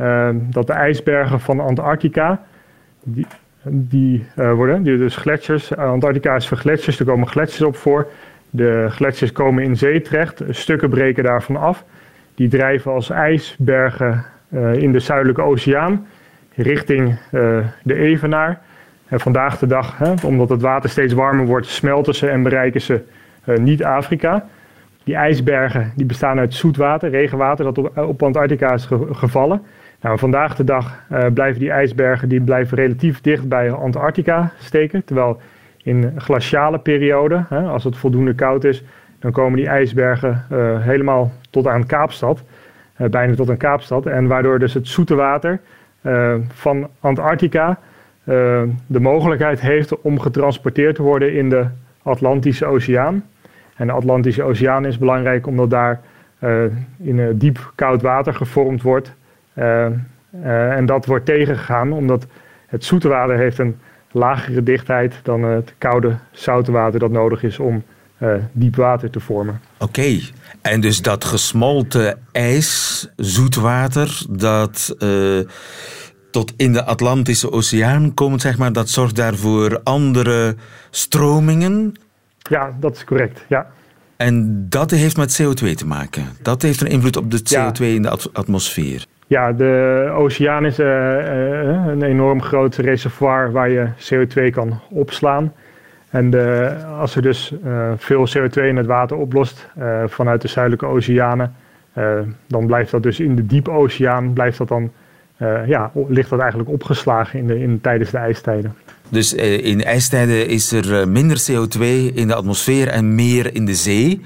uh, 0.00 0.28
dat 0.34 0.66
de 0.66 0.72
ijsbergen 0.72 1.40
van 1.40 1.60
Antarctica, 1.60 2.42
die, 3.04 3.26
die 3.64 4.26
uh, 4.36 4.52
worden, 4.52 4.82
die, 4.82 4.98
dus 4.98 5.16
gletsjers, 5.16 5.76
Antarctica 5.76 6.34
is 6.34 6.46
vergletsjers, 6.46 6.98
er 6.98 7.04
komen 7.04 7.28
gletsjers 7.28 7.62
op 7.62 7.76
voor. 7.76 8.06
De 8.50 8.86
gletsjers 8.90 9.32
komen 9.32 9.64
in 9.64 9.76
zee 9.76 10.00
terecht, 10.00 10.42
stukken 10.48 10.90
breken 10.90 11.24
daarvan 11.24 11.56
af. 11.56 11.84
Die 12.34 12.48
drijven 12.48 12.92
als 12.92 13.10
ijsbergen 13.10 14.24
uh, 14.48 14.74
in 14.74 14.92
de 14.92 14.98
zuidelijke 14.98 15.42
oceaan 15.42 16.06
richting 16.54 17.18
de 17.82 17.94
Evenaar. 17.94 18.60
En 19.06 19.20
vandaag 19.20 19.58
de 19.58 19.66
dag, 19.66 19.98
hè, 19.98 20.14
omdat 20.26 20.48
het 20.48 20.60
water 20.60 20.90
steeds 20.90 21.12
warmer 21.12 21.46
wordt, 21.46 21.66
smelten 21.66 22.14
ze 22.14 22.28
en 22.28 22.42
bereiken 22.42 22.80
ze 22.80 23.00
niet 23.44 23.84
Afrika. 23.84 24.46
Die 25.04 25.14
ijsbergen 25.14 25.92
die 25.96 26.06
bestaan 26.06 26.38
uit 26.38 26.54
zoetwater, 26.54 27.10
regenwater 27.10 27.64
dat 27.64 28.06
op, 28.06 28.22
Antarctica 28.22 28.72
is 28.72 28.86
ge 28.86 29.06
gevallen. 29.10 29.62
Nou, 30.02 30.18
vandaag 30.18 30.56
de 30.56 30.64
dag 30.64 31.04
uh, 31.12 31.26
blijven 31.34 31.60
die 31.60 31.70
ijsbergen 31.70 32.28
die 32.28 32.40
blijven 32.40 32.76
relatief 32.76 33.20
dicht 33.20 33.48
bij 33.48 33.70
Antarctica 33.70 34.52
steken. 34.58 35.04
Terwijl 35.04 35.40
in 35.82 36.12
glaciale 36.16 36.78
perioden, 36.78 37.46
hè, 37.48 37.60
als 37.60 37.84
het 37.84 37.96
voldoende 37.96 38.34
koud 38.34 38.64
is, 38.64 38.84
dan 39.18 39.32
komen 39.32 39.58
die 39.58 39.68
ijsbergen 39.68 40.44
uh, 40.52 40.80
helemaal 40.80 41.32
tot 41.50 41.66
aan 41.66 41.86
Kaapstad. 41.86 42.42
Uh, 42.98 43.08
bijna 43.08 43.34
tot 43.34 43.50
aan 43.50 43.56
Kaapstad. 43.56 44.06
En 44.06 44.26
waardoor 44.26 44.58
dus 44.58 44.74
het 44.74 44.88
zoete 44.88 45.14
water 45.14 45.60
van 46.48 46.88
Antarctica 47.00 47.78
de 48.86 49.00
mogelijkheid 49.00 49.60
heeft 49.60 50.00
om 50.00 50.20
getransporteerd 50.20 50.94
te 50.94 51.02
worden 51.02 51.34
in 51.34 51.48
de 51.48 51.66
Atlantische 52.02 52.66
Oceaan. 52.66 53.24
En 53.76 53.86
de 53.86 53.92
Atlantische 53.92 54.42
Oceaan 54.42 54.86
is 54.86 54.98
belangrijk 54.98 55.46
omdat 55.46 55.70
daar 55.70 56.00
in 56.96 57.38
diep 57.38 57.72
koud 57.74 58.02
water 58.02 58.34
gevormd 58.34 58.82
wordt 58.82 59.14
en 59.54 60.86
dat 60.86 61.06
wordt 61.06 61.26
tegengegaan 61.26 61.92
omdat 61.92 62.26
het 62.66 62.84
zoete 62.84 63.08
water 63.08 63.36
heeft 63.36 63.58
een 63.58 63.78
lagere 64.10 64.62
dichtheid 64.62 65.14
dan 65.22 65.42
het 65.42 65.74
koude 65.78 66.16
zoute 66.30 66.72
water 66.72 67.00
dat 67.00 67.10
nodig 67.10 67.42
is 67.42 67.58
om 67.58 67.82
uh, 68.18 68.34
diep 68.52 68.76
water 68.76 69.10
te 69.10 69.20
vormen. 69.20 69.60
Oké, 69.74 69.84
okay. 69.84 70.22
en 70.60 70.80
dus 70.80 71.02
dat 71.02 71.24
gesmolten 71.24 72.18
ijs, 72.32 73.08
zoetwater, 73.16 74.22
dat 74.28 74.96
tot 76.32 76.52
in 76.56 76.72
de 76.72 76.84
Atlantische 76.84 77.52
Oceaan 77.52 78.14
komt, 78.14 78.40
zeg 78.40 78.58
maar, 78.58 78.72
dat 78.72 78.88
zorgt 78.88 79.16
daarvoor 79.16 79.80
andere 79.84 80.56
stromingen? 80.90 81.94
Ja, 82.38 82.76
dat 82.80 82.96
is 82.96 83.04
correct, 83.04 83.44
ja. 83.48 83.66
En 84.16 84.66
dat 84.68 84.90
heeft 84.90 85.16
met 85.16 85.42
CO2 85.42 85.74
te 85.74 85.86
maken. 85.86 86.24
Dat 86.42 86.62
heeft 86.62 86.80
een 86.80 86.86
invloed 86.86 87.16
op 87.16 87.30
de 87.30 87.38
CO2 87.38 87.78
ja. 87.78 87.84
in 87.84 88.02
de 88.02 88.18
atmosfeer. 88.32 89.06
Ja, 89.32 89.52
de 89.52 90.12
oceaan 90.16 90.64
is 90.64 90.78
uh, 90.78 90.86
uh, 90.86 91.86
een 91.86 92.02
enorm 92.02 92.42
groot 92.42 92.76
reservoir 92.76 93.52
waar 93.52 93.70
je 93.70 93.86
CO2 93.86 94.50
kan 94.50 94.80
opslaan. 94.90 95.52
En 96.10 96.30
de, 96.30 96.74
als 96.98 97.16
er 97.16 97.22
dus 97.22 97.52
uh, 97.64 97.92
veel 97.96 98.28
CO2 98.28 98.62
in 98.62 98.76
het 98.76 98.86
water 98.86 99.16
oplost 99.16 99.68
vanuit 100.06 100.42
de 100.42 100.48
zuidelijke 100.48 100.86
oceanen, 100.86 101.54
dan 102.46 102.66
blijft 102.66 102.90
dat 102.90 103.02
dus 103.02 103.20
in 103.20 103.36
de 103.36 103.46
diepe 103.46 103.70
oceaan, 103.70 104.32
blijft 104.32 104.58
dat 104.58 104.68
dan, 104.68 104.92
ja, 105.66 105.90
ligt 106.08 106.30
dat 106.30 106.40
eigenlijk 106.40 106.70
opgeslagen 106.70 107.38
in 107.38 107.46
de, 107.46 107.58
in, 107.58 107.80
tijdens 107.80 108.10
de 108.10 108.18
ijstijden. 108.18 108.74
Dus 109.08 109.34
in 109.62 109.84
ijstijden 109.84 110.48
is 110.48 110.72
er 110.72 111.08
minder 111.08 111.38
CO2 111.50 111.80
in 112.14 112.26
de 112.26 112.34
atmosfeer 112.34 112.88
en 112.88 113.14
meer 113.14 113.54
in 113.54 113.64
de 113.64 113.74
zee. 113.74 114.20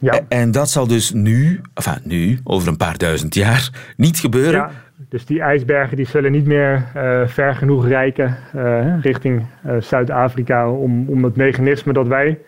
Ja. 0.00 0.20
En 0.28 0.50
dat 0.50 0.70
zal 0.70 0.86
dus 0.86 1.12
nu, 1.12 1.60
enfin 1.74 2.00
nu, 2.04 2.38
over 2.44 2.68
een 2.68 2.76
paar 2.76 2.98
duizend 2.98 3.34
jaar, 3.34 3.70
niet 3.96 4.18
gebeuren. 4.18 4.52
Ja, 4.52 4.70
dus 5.08 5.26
die 5.26 5.40
ijsbergen 5.40 5.96
die 5.96 6.06
zullen 6.06 6.32
niet 6.32 6.46
meer 6.46 6.84
uh, 6.96 7.26
ver 7.26 7.54
genoeg 7.54 7.86
reiken 7.86 8.36
uh, 8.56 9.00
richting 9.02 9.46
uh, 9.66 9.72
Zuid-Afrika 9.80 10.70
om, 10.70 11.08
om 11.08 11.24
het 11.24 11.36
mechanisme 11.36 11.92
dat 11.92 12.06
wij 12.06 12.38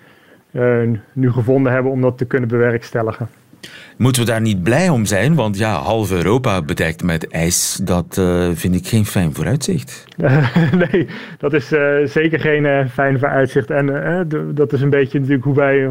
nu 1.13 1.33
gevonden 1.33 1.73
hebben 1.73 1.93
om 1.93 2.01
dat 2.01 2.19
te 2.19 2.25
kunnen 2.25 2.49
bewerkstelligen. 2.49 3.29
Moeten 3.99 4.23
we 4.23 4.31
daar 4.31 4.41
niet 4.41 4.63
blij 4.63 4.89
om 4.89 5.05
zijn? 5.05 5.35
Want 5.35 5.59
ja, 5.59 5.73
half 5.73 6.13
Europa 6.13 6.63
bedekt 6.63 7.03
met 7.03 7.29
ijs, 7.29 7.81
dat 7.83 8.17
uh, 8.19 8.49
vind 8.53 8.75
ik 8.75 8.87
geen 8.87 9.05
fijn 9.05 9.35
vooruitzicht. 9.35 10.05
nee, 10.91 11.07
dat 11.39 11.53
is 11.53 11.73
uh, 11.73 11.81
zeker 12.05 12.41
geen 12.41 12.65
uh, 12.65 12.87
fijn 12.87 13.19
vooruitzicht. 13.19 13.71
En 13.71 13.87
dat 14.55 14.73
is 14.73 14.81
een 14.81 14.91
beetje 14.91 15.19
natuurlijk 15.19 15.45
hoe 15.45 15.55
wij 15.55 15.87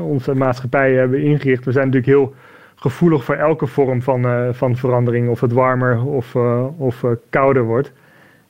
onze 0.00 0.34
maatschappij 0.34 0.92
hebben 0.92 1.22
ingericht. 1.22 1.64
We 1.64 1.72
zijn 1.72 1.86
natuurlijk 1.86 2.12
heel 2.12 2.34
gevoelig 2.76 3.24
voor 3.24 3.34
elke 3.34 3.66
vorm 3.66 4.02
van, 4.02 4.50
van 4.54 4.76
verandering. 4.76 5.28
Of 5.28 5.40
het 5.40 5.52
warmer 5.52 6.04
of, 6.04 6.34
of 6.76 7.04
kouder 7.30 7.62
wordt. 7.62 7.92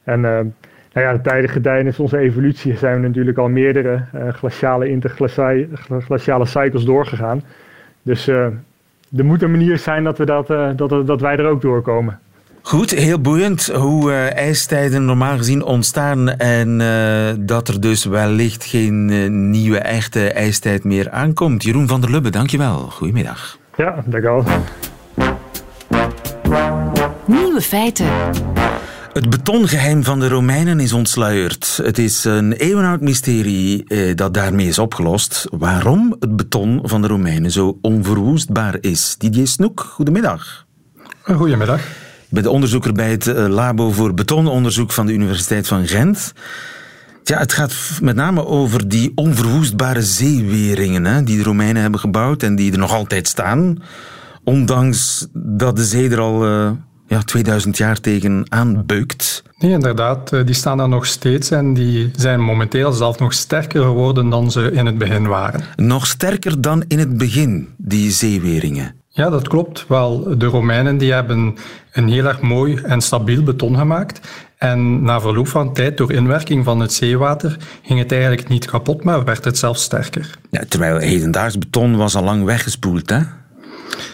En 0.04 0.20
nou 0.20 0.52
ja, 0.92 1.16
de 1.16 1.48
gedijen 1.48 1.87
is 1.87 1.98
onze 1.98 2.18
evolutie 2.18 2.76
zijn 2.76 3.00
we 3.00 3.07
natuurlijk 3.07 3.38
al 3.38 3.48
meerdere 3.48 4.04
glaciale 4.33 4.88
interglaciale 4.88 6.46
cycles 6.46 6.85
doorgegaan. 6.85 7.42
Dus 8.02 8.26
er 8.26 9.24
moet 9.24 9.42
een 9.42 9.50
manier 9.50 9.78
zijn 9.78 10.04
dat, 10.04 10.18
we 10.18 10.24
dat, 10.24 10.50
uh, 10.50 10.68
dat, 10.76 11.06
dat 11.06 11.20
wij 11.20 11.37
er 11.37 11.46
ook 11.46 11.62
doorkomen. 11.62 12.18
Goed, 12.62 12.90
heel 12.90 13.20
boeiend 13.20 13.66
hoe 13.66 14.11
uh, 14.11 14.37
ijstijden 14.37 15.04
normaal 15.04 15.37
gezien 15.37 15.64
ontstaan 15.64 16.28
en 16.28 16.80
uh, 16.80 17.46
dat 17.46 17.68
er 17.68 17.80
dus 17.80 18.04
wellicht 18.04 18.64
geen 18.64 19.08
uh, 19.08 19.30
nieuwe 19.30 19.78
echte 19.78 20.30
ijstijd 20.32 20.84
meer 20.84 21.11
aankomt. 21.11 21.62
Jeroen 21.62 21.88
van 21.88 22.00
der 22.00 22.11
Lubbe, 22.11 22.30
dankjewel. 22.30 22.78
Goedemiddag. 22.78 23.58
Ja, 23.76 24.04
dankjewel. 24.06 24.44
Nieuwe 27.26 27.61
feiten. 27.61 28.06
Het 29.18 29.31
betongeheim 29.31 30.04
van 30.04 30.20
de 30.20 30.28
Romeinen 30.28 30.81
is 30.81 30.92
ontsluierd. 30.92 31.81
Het 31.83 31.98
is 31.98 32.24
een 32.24 32.52
eeuwenoud 32.52 33.00
mysterie 33.00 33.85
eh, 33.85 34.14
dat 34.16 34.35
daarmee 34.35 34.66
is 34.66 34.78
opgelost. 34.78 35.46
Waarom 35.50 36.16
het 36.20 36.37
beton 36.37 36.81
van 36.83 37.02
de 37.02 37.09
Romeinen 37.09 37.50
zo 37.50 37.78
onverwoestbaar 37.83 38.76
is. 38.81 39.14
Didier 39.18 39.46
Snoek, 39.46 39.81
goedemiddag. 39.81 40.66
Goedemiddag. 41.22 41.81
Ik 41.81 42.28
ben 42.28 42.42
de 42.42 42.50
onderzoeker 42.50 42.92
bij 42.92 43.11
het 43.11 43.26
eh, 43.26 43.46
Labo 43.46 43.90
voor 43.90 44.14
Betononderzoek 44.14 44.92
van 44.92 45.07
de 45.07 45.12
Universiteit 45.12 45.66
van 45.66 45.87
Gent. 45.87 46.33
Ja, 47.24 47.38
het 47.38 47.52
gaat 47.52 47.74
met 48.02 48.16
name 48.16 48.46
over 48.46 48.88
die 48.88 49.12
onverwoestbare 49.14 50.02
zeeweringen 50.02 51.04
hè, 51.04 51.22
die 51.22 51.37
de 51.37 51.42
Romeinen 51.42 51.83
hebben 51.83 52.00
gebouwd 52.00 52.42
en 52.42 52.57
die 52.57 52.72
er 52.72 52.78
nog 52.78 52.92
altijd 52.92 53.28
staan. 53.28 53.83
Ondanks 54.44 55.26
dat 55.33 55.76
de 55.76 55.85
zee 55.85 56.11
er 56.11 56.20
al 56.20 56.46
uh, 56.46 56.70
ja, 57.09 57.23
2000 57.23 57.77
jaar 57.77 58.01
tegen 58.01 58.47
aanbeukt. 58.49 59.42
Nee, 59.59 59.71
inderdaad. 59.71 60.33
Eh, 60.33 60.47
die 60.47 60.55
staan 60.55 60.77
daar 60.77 60.88
nog 60.88 61.07
steeds 61.07 61.51
en 61.51 61.75
die 61.75 62.11
zijn 62.16 62.40
momenteel 62.40 62.92
zelf 62.92 63.18
nog 63.18 63.33
sterker 63.33 63.83
geworden 63.83 64.29
dan 64.29 64.51
ze 64.51 64.71
in 64.73 64.87
het 64.87 64.99
begin 64.99 65.27
waren. 65.27 65.64
Nog 65.77 66.07
sterker 66.07 66.61
dan 66.61 66.85
in 66.88 66.99
het 66.99 67.18
begin, 67.18 67.68
die 67.77 68.11
zeeweringen? 68.11 68.94
Ja, 69.09 69.31
dat 69.31 69.49
klopt. 69.49 69.85
Wel, 69.88 70.38
de 70.38 70.47
Romeinen 70.47 70.99
die 70.99 71.12
hebben 71.12 71.57
een 71.92 72.09
heel 72.09 72.25
erg 72.25 72.40
mooi 72.40 72.77
en 72.77 73.01
stabiel 73.01 73.42
beton 73.42 73.77
gemaakt. 73.77 74.21
En 74.59 75.03
na 75.03 75.21
verloop 75.21 75.49
van 75.49 75.73
tijd, 75.73 75.97
door 75.97 76.12
inwerking 76.12 76.64
van 76.64 76.81
het 76.81 76.92
zeewater, 76.92 77.57
ging 77.83 77.99
het 77.99 78.12
eigenlijk 78.12 78.49
niet 78.49 78.64
kapot, 78.64 79.05
maar 79.05 79.25
werd 79.25 79.44
het 79.44 79.59
zelfs 79.59 79.83
sterker. 79.83 80.38
Ja, 80.51 80.64
terwijl 80.68 80.99
hedendaags 80.99 81.59
beton 81.59 81.97
was 81.97 82.14
al 82.14 82.23
lang 82.23 82.44
weggespoeld, 82.44 83.11
hè? 83.11 83.21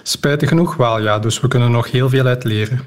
Spijtig 0.06 0.48
genoeg 0.48 0.76
wel, 0.76 1.00
ja. 1.00 1.18
Dus 1.18 1.40
we 1.40 1.48
kunnen 1.48 1.70
nog 1.70 1.90
heel 1.90 2.08
veel 2.08 2.26
uit 2.26 2.44
leren. 2.44 2.80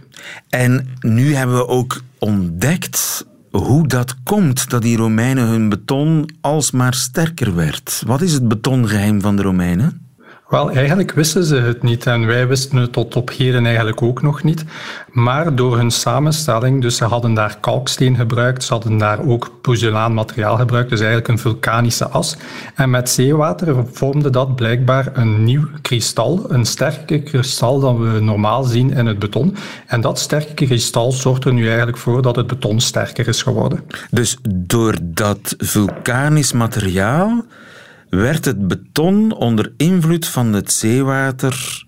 En 0.49 0.87
nu 0.99 1.35
hebben 1.35 1.55
we 1.55 1.67
ook 1.67 2.01
ontdekt 2.19 3.25
hoe 3.51 3.87
dat 3.87 4.15
komt 4.23 4.69
dat 4.69 4.81
die 4.81 4.97
Romeinen 4.97 5.47
hun 5.47 5.69
beton 5.69 6.29
alsmaar 6.41 6.93
sterker 6.93 7.55
werd. 7.55 8.03
Wat 8.05 8.21
is 8.21 8.33
het 8.33 8.47
betongeheim 8.47 9.21
van 9.21 9.35
de 9.35 9.41
Romeinen? 9.41 10.06
Wel, 10.49 10.71
eigenlijk 10.71 11.11
wisten 11.11 11.43
ze 11.43 11.55
het 11.55 11.83
niet 11.83 12.05
en 12.05 12.25
wij 12.25 12.47
wisten 12.47 12.77
het 12.77 12.91
tot 12.91 13.15
op 13.15 13.29
heden 13.29 13.65
eigenlijk 13.65 14.01
ook 14.01 14.21
nog 14.21 14.43
niet. 14.43 14.65
Maar 15.11 15.55
door 15.55 15.77
hun 15.77 15.91
samenstelling, 15.91 16.81
dus 16.81 16.95
ze 16.95 17.05
hadden 17.05 17.33
daar 17.33 17.57
kalksteen 17.59 18.15
gebruikt, 18.15 18.63
ze 18.63 18.73
hadden 18.73 18.97
daar 18.97 19.27
ook 19.27 19.51
pozzolaanmateriaal 19.61 20.57
gebruikt, 20.57 20.89
dus 20.89 20.99
eigenlijk 20.99 21.27
een 21.27 21.39
vulkanische 21.39 22.07
as. 22.07 22.37
En 22.75 22.89
met 22.89 23.09
zeewater 23.09 23.85
vormde 23.91 24.29
dat 24.29 24.55
blijkbaar 24.55 25.09
een 25.13 25.43
nieuw 25.43 25.67
kristal, 25.81 26.45
een 26.51 26.65
sterker 26.65 27.19
kristal 27.19 27.79
dan 27.79 28.13
we 28.13 28.19
normaal 28.19 28.63
zien 28.63 28.91
in 28.91 29.05
het 29.05 29.19
beton. 29.19 29.55
En 29.87 30.01
dat 30.01 30.19
sterke 30.19 30.65
kristal 30.65 31.11
zorgt 31.11 31.45
er 31.45 31.53
nu 31.53 31.67
eigenlijk 31.67 31.97
voor 31.97 32.21
dat 32.21 32.35
het 32.35 32.47
beton 32.47 32.79
sterker 32.79 33.27
is 33.27 33.41
geworden. 33.41 33.83
Dus 34.11 34.37
door 34.49 34.95
dat 35.01 35.55
vulkanisch 35.57 36.51
materiaal 36.51 37.43
werd 38.09 38.45
het 38.45 38.67
beton 38.67 39.31
onder 39.31 39.73
invloed 39.77 40.27
van 40.27 40.53
het 40.53 40.71
zeewater 40.71 41.85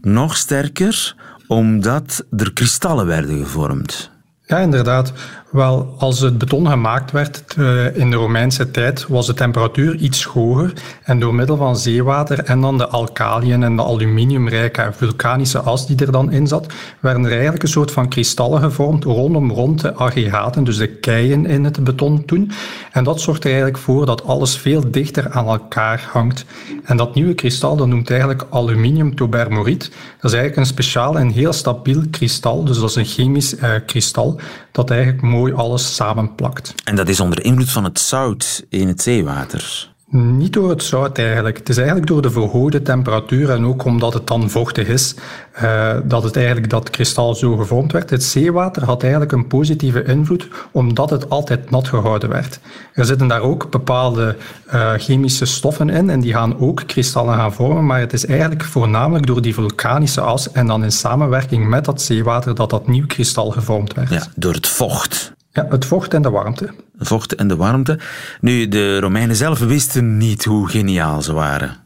nog 0.00 0.36
sterker, 0.36 1.16
omdat 1.46 2.24
er 2.36 2.52
kristallen 2.52 3.06
werden 3.06 3.38
gevormd. 3.38 4.10
Ja, 4.46 4.58
inderdaad. 4.58 5.12
Wel, 5.52 5.94
als 5.98 6.20
het 6.20 6.38
beton 6.38 6.68
gemaakt 6.68 7.10
werd 7.10 7.44
eh, 7.56 7.96
in 7.96 8.10
de 8.10 8.16
Romeinse 8.16 8.70
tijd, 8.70 9.06
was 9.06 9.26
de 9.26 9.34
temperatuur 9.34 9.96
iets 9.96 10.24
hoger. 10.24 10.72
En 11.02 11.20
door 11.20 11.34
middel 11.34 11.56
van 11.56 11.76
zeewater 11.76 12.38
en 12.38 12.60
dan 12.60 12.78
de 12.78 12.86
alkaliën 12.86 13.62
en 13.62 13.76
de 13.76 13.82
aluminiumrijke 13.82 14.90
vulkanische 14.92 15.58
as 15.58 15.86
die 15.86 15.96
er 15.96 16.12
dan 16.12 16.30
in 16.30 16.46
zat, 16.46 16.66
werden 17.00 17.24
er 17.24 17.30
eigenlijk 17.30 17.62
een 17.62 17.68
soort 17.68 17.90
van 17.90 18.08
kristallen 18.08 18.60
gevormd 18.60 19.04
rondom 19.04 19.50
rond 19.50 19.80
de 19.80 19.92
aggregaten, 19.94 20.64
dus 20.64 20.76
de 20.76 20.86
keien 20.86 21.46
in 21.46 21.64
het 21.64 21.84
beton 21.84 22.24
toen. 22.24 22.50
En 22.92 23.04
dat 23.04 23.20
zorgt 23.20 23.44
er 23.44 23.50
eigenlijk 23.50 23.78
voor 23.78 24.06
dat 24.06 24.24
alles 24.24 24.56
veel 24.56 24.90
dichter 24.90 25.30
aan 25.30 25.46
elkaar 25.46 26.08
hangt. 26.12 26.44
En 26.84 26.96
dat 26.96 27.14
nieuwe 27.14 27.34
kristal, 27.34 27.76
dat 27.76 27.86
noemt 27.86 28.10
eigenlijk 28.10 28.46
aluminium 28.50 29.14
tobermoriet. 29.14 29.90
Dat 30.20 30.30
is 30.30 30.38
eigenlijk 30.38 30.56
een 30.56 30.74
speciaal 30.74 31.18
en 31.18 31.28
heel 31.28 31.52
stabiel 31.52 32.02
kristal, 32.10 32.64
dus 32.64 32.78
dat 32.78 32.88
is 32.88 32.96
een 32.96 33.04
chemisch 33.04 33.54
uh, 33.54 33.70
kristal, 33.86 34.40
dat 34.70 34.90
eigenlijk 34.90 35.22
alles 35.50 35.94
samenplakt. 35.94 36.74
En 36.84 36.96
dat 36.96 37.08
is 37.08 37.20
onder 37.20 37.44
invloed 37.44 37.70
van 37.70 37.84
het 37.84 37.98
zout 37.98 38.64
in 38.68 38.88
het 38.88 39.02
zeewater? 39.02 39.91
Niet 40.14 40.52
door 40.52 40.70
het 40.70 40.82
zout 40.82 41.18
eigenlijk. 41.18 41.58
Het 41.58 41.68
is 41.68 41.76
eigenlijk 41.76 42.06
door 42.06 42.22
de 42.22 42.30
verhoogde 42.30 42.82
temperatuur 42.82 43.50
en 43.50 43.64
ook 43.64 43.84
omdat 43.84 44.14
het 44.14 44.26
dan 44.26 44.50
vochtig 44.50 44.88
is, 44.88 45.14
uh, 45.62 45.96
dat 46.04 46.22
het 46.22 46.36
eigenlijk 46.36 46.70
dat 46.70 46.90
kristal 46.90 47.34
zo 47.34 47.56
gevormd 47.56 47.92
werd. 47.92 48.10
Het 48.10 48.24
zeewater 48.24 48.84
had 48.84 49.02
eigenlijk 49.02 49.32
een 49.32 49.46
positieve 49.46 50.04
invloed 50.04 50.48
omdat 50.70 51.10
het 51.10 51.30
altijd 51.30 51.70
nat 51.70 51.88
gehouden 51.88 52.28
werd. 52.28 52.60
Er 52.92 53.04
zitten 53.04 53.28
daar 53.28 53.40
ook 53.40 53.70
bepaalde 53.70 54.36
uh, 54.74 54.92
chemische 54.96 55.44
stoffen 55.44 55.90
in 55.90 56.10
en 56.10 56.20
die 56.20 56.32
gaan 56.32 56.58
ook 56.58 56.82
kristallen 56.86 57.34
gaan 57.34 57.52
vormen, 57.52 57.86
maar 57.86 58.00
het 58.00 58.12
is 58.12 58.26
eigenlijk 58.26 58.64
voornamelijk 58.64 59.26
door 59.26 59.42
die 59.42 59.54
vulkanische 59.54 60.20
as 60.20 60.52
en 60.52 60.66
dan 60.66 60.84
in 60.84 60.92
samenwerking 60.92 61.68
met 61.68 61.84
dat 61.84 62.02
zeewater 62.02 62.54
dat 62.54 62.70
dat 62.70 62.86
nieuw 62.86 63.06
kristal 63.06 63.50
gevormd 63.50 63.94
werd. 63.94 64.08
Ja, 64.08 64.26
door 64.36 64.54
het 64.54 64.66
vocht. 64.66 65.32
Ja, 65.52 65.66
het 65.68 65.84
vocht 65.84 66.14
en 66.14 66.22
de 66.22 66.30
warmte. 66.30 66.70
Het 66.98 67.08
vocht 67.08 67.34
en 67.34 67.48
de 67.48 67.56
warmte. 67.56 67.98
Nu, 68.40 68.68
de 68.68 69.00
Romeinen 69.00 69.36
zelf 69.36 69.58
wisten 69.58 70.16
niet 70.16 70.44
hoe 70.44 70.68
geniaal 70.68 71.22
ze 71.22 71.32
waren. 71.32 71.76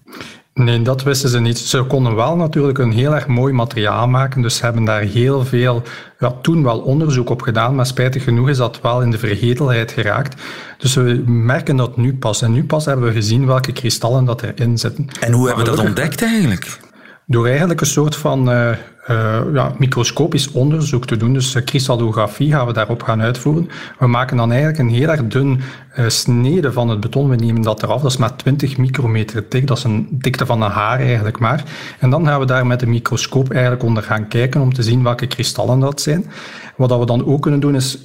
Nee, 0.55 0.83
dat 0.83 1.03
wisten 1.03 1.29
ze 1.29 1.41
niet. 1.41 1.59
Ze 1.59 1.83
konden 1.83 2.15
wel 2.15 2.37
natuurlijk 2.37 2.79
een 2.79 2.93
heel 2.93 3.15
erg 3.15 3.27
mooi 3.27 3.53
materiaal 3.53 4.09
maken, 4.09 4.43
dus 4.43 4.57
ze 4.57 4.65
hebben 4.65 4.85
daar 4.85 5.01
heel 5.01 5.45
veel, 5.45 5.83
ja, 6.19 6.33
toen 6.43 6.63
wel 6.63 6.79
onderzoek 6.79 7.31
op 7.31 7.43
gedaan, 7.43 7.75
maar 7.75 7.87
spijtig 7.87 8.25
genoeg 8.25 8.49
is 8.49 8.57
dat 8.57 8.81
wel 8.81 9.03
in 9.03 9.11
de 9.11 9.19
vergetelheid 9.19 9.93
geraakt. 9.93 10.43
Dus 10.79 10.95
we 10.95 11.23
merken 11.27 11.77
dat 11.77 11.97
nu 11.97 12.17
pas. 12.17 12.43
En 12.43 12.53
nu 12.53 12.65
pas 12.65 12.85
hebben 12.85 13.07
we 13.07 13.13
gezien 13.13 13.47
welke 13.47 13.73
kristallen 13.73 14.25
dat 14.25 14.43
erin 14.43 14.79
zitten. 14.79 15.09
En 15.21 15.33
hoe 15.33 15.47
hebben 15.47 15.65
we 15.65 15.71
dat 15.71 15.85
ontdekt 15.85 16.23
eigenlijk? 16.23 16.79
Door 17.27 17.47
eigenlijk 17.47 17.81
een 17.81 17.87
soort 17.87 18.17
van 18.17 18.51
uh, 18.51 18.71
uh, 19.11 19.41
ja, 19.53 19.73
microscopisch 19.79 20.51
onderzoek 20.51 21.07
te 21.07 21.17
doen. 21.17 21.33
Dus 21.33 21.65
kristallografie 21.65 22.53
gaan 22.53 22.67
we 22.67 22.73
daarop 22.73 23.03
gaan 23.03 23.23
uitvoeren. 23.23 23.69
We 23.99 24.07
maken 24.07 24.37
dan 24.37 24.51
eigenlijk 24.51 24.81
een 24.81 24.89
heel 24.89 25.09
erg 25.09 25.27
dun 25.27 25.61
snede 26.07 26.73
van 26.73 26.89
het 26.89 27.01
beton. 27.01 27.29
We 27.29 27.37
nemen 27.37 27.63
dat 27.63 27.83
eraf. 27.83 28.03
Dat 28.03 28.11
is 28.11 28.17
maar 28.17 28.37
20 28.37 28.77
micrometer 28.77 29.45
dik. 29.49 29.67
Dat 29.67 29.77
is 29.77 29.85
een 29.85 30.09
dikte 30.11 30.47
van 30.47 30.63
een 30.63 30.71
haar 30.71 31.01
eigenlijk 31.01 31.39
maar. 31.39 31.65
En 31.99 32.11
dan 32.11 32.27
gaan 32.27 32.41
we 32.41 32.47
daar 32.47 32.67
met 32.67 32.81
de 32.81 32.87
microscoop 32.87 33.51
eigenlijk 33.51 33.83
onder 33.83 34.03
gaan 34.03 34.29
kijken 34.29 34.61
om 34.61 34.75
te 34.75 34.83
zien 34.83 35.03
welke 35.03 35.27
kristallen 35.27 35.81
dat 35.81 36.01
zijn. 36.01 36.27
Wat 36.77 36.99
we 36.99 37.07
dan 37.07 37.27
ook 37.27 37.43
kunnen 37.43 37.61
doen 37.61 37.75
is 37.75 38.05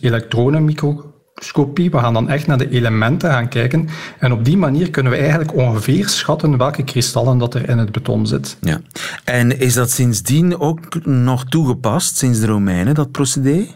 we 1.76 1.90
gaan 1.92 2.14
dan 2.14 2.30
echt 2.30 2.48
naar 2.48 2.58
de 2.58 2.70
elementen 2.70 3.30
gaan 3.30 3.48
kijken. 3.48 3.90
En 4.20 4.32
op 4.32 4.46
die 4.46 4.58
manier 4.58 4.90
kunnen 4.90 5.12
we 5.12 5.18
eigenlijk 5.18 5.56
ongeveer 5.56 6.08
schatten 6.08 6.58
welke 6.58 6.84
kristallen 6.84 7.38
dat 7.38 7.54
er 7.54 7.70
in 7.70 7.78
het 7.78 7.92
beton 7.92 8.28
zit. 8.28 8.58
Ja. 8.62 8.82
En 9.24 9.60
is 9.60 9.74
dat 9.74 9.92
sindsdien 9.92 10.60
ook 10.60 11.06
nog 11.06 11.46
toegepast, 11.46 12.18
sinds 12.18 12.40
de 12.40 12.46
Romeinen, 12.46 12.94
dat 12.96 13.12
procedé? 13.12 13.68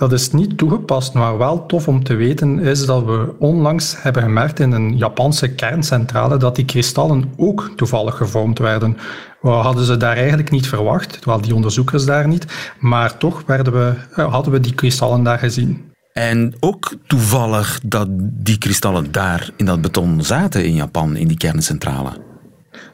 Dat 0.00 0.12
is 0.12 0.32
niet 0.32 0.58
toegepast, 0.58 1.14
maar 1.14 1.38
wel 1.38 1.66
tof 1.66 1.88
om 1.88 2.04
te 2.04 2.14
weten 2.14 2.58
is 2.58 2.86
dat 2.86 3.04
we 3.04 3.34
onlangs 3.38 4.02
hebben 4.02 4.22
gemerkt 4.22 4.60
in 4.60 4.72
een 4.72 4.96
Japanse 4.96 5.48
kerncentrale 5.48 6.36
dat 6.36 6.56
die 6.56 6.64
kristallen 6.64 7.32
ook 7.36 7.70
toevallig 7.76 8.16
gevormd 8.16 8.58
werden. 8.58 8.96
We 9.40 9.48
hadden 9.48 9.84
ze 9.84 9.96
daar 9.96 10.16
eigenlijk 10.16 10.50
niet 10.50 10.68
verwacht, 10.68 11.12
terwijl 11.12 11.40
die 11.40 11.54
onderzoekers 11.54 12.04
daar 12.04 12.28
niet, 12.28 12.46
maar 12.78 13.16
toch 13.16 13.42
werden 13.46 13.72
we, 13.72 13.94
eh, 14.14 14.32
hadden 14.32 14.52
we 14.52 14.60
die 14.60 14.74
kristallen 14.74 15.22
daar 15.22 15.38
gezien. 15.38 15.89
En 16.12 16.54
ook 16.60 16.94
toevallig 17.06 17.80
dat 17.84 18.08
die 18.20 18.58
kristallen 18.58 19.12
daar 19.12 19.50
in 19.56 19.66
dat 19.66 19.80
beton 19.80 20.22
zaten 20.24 20.64
in 20.64 20.74
Japan, 20.74 21.16
in 21.16 21.28
die 21.28 21.36
kerncentrale. 21.36 22.10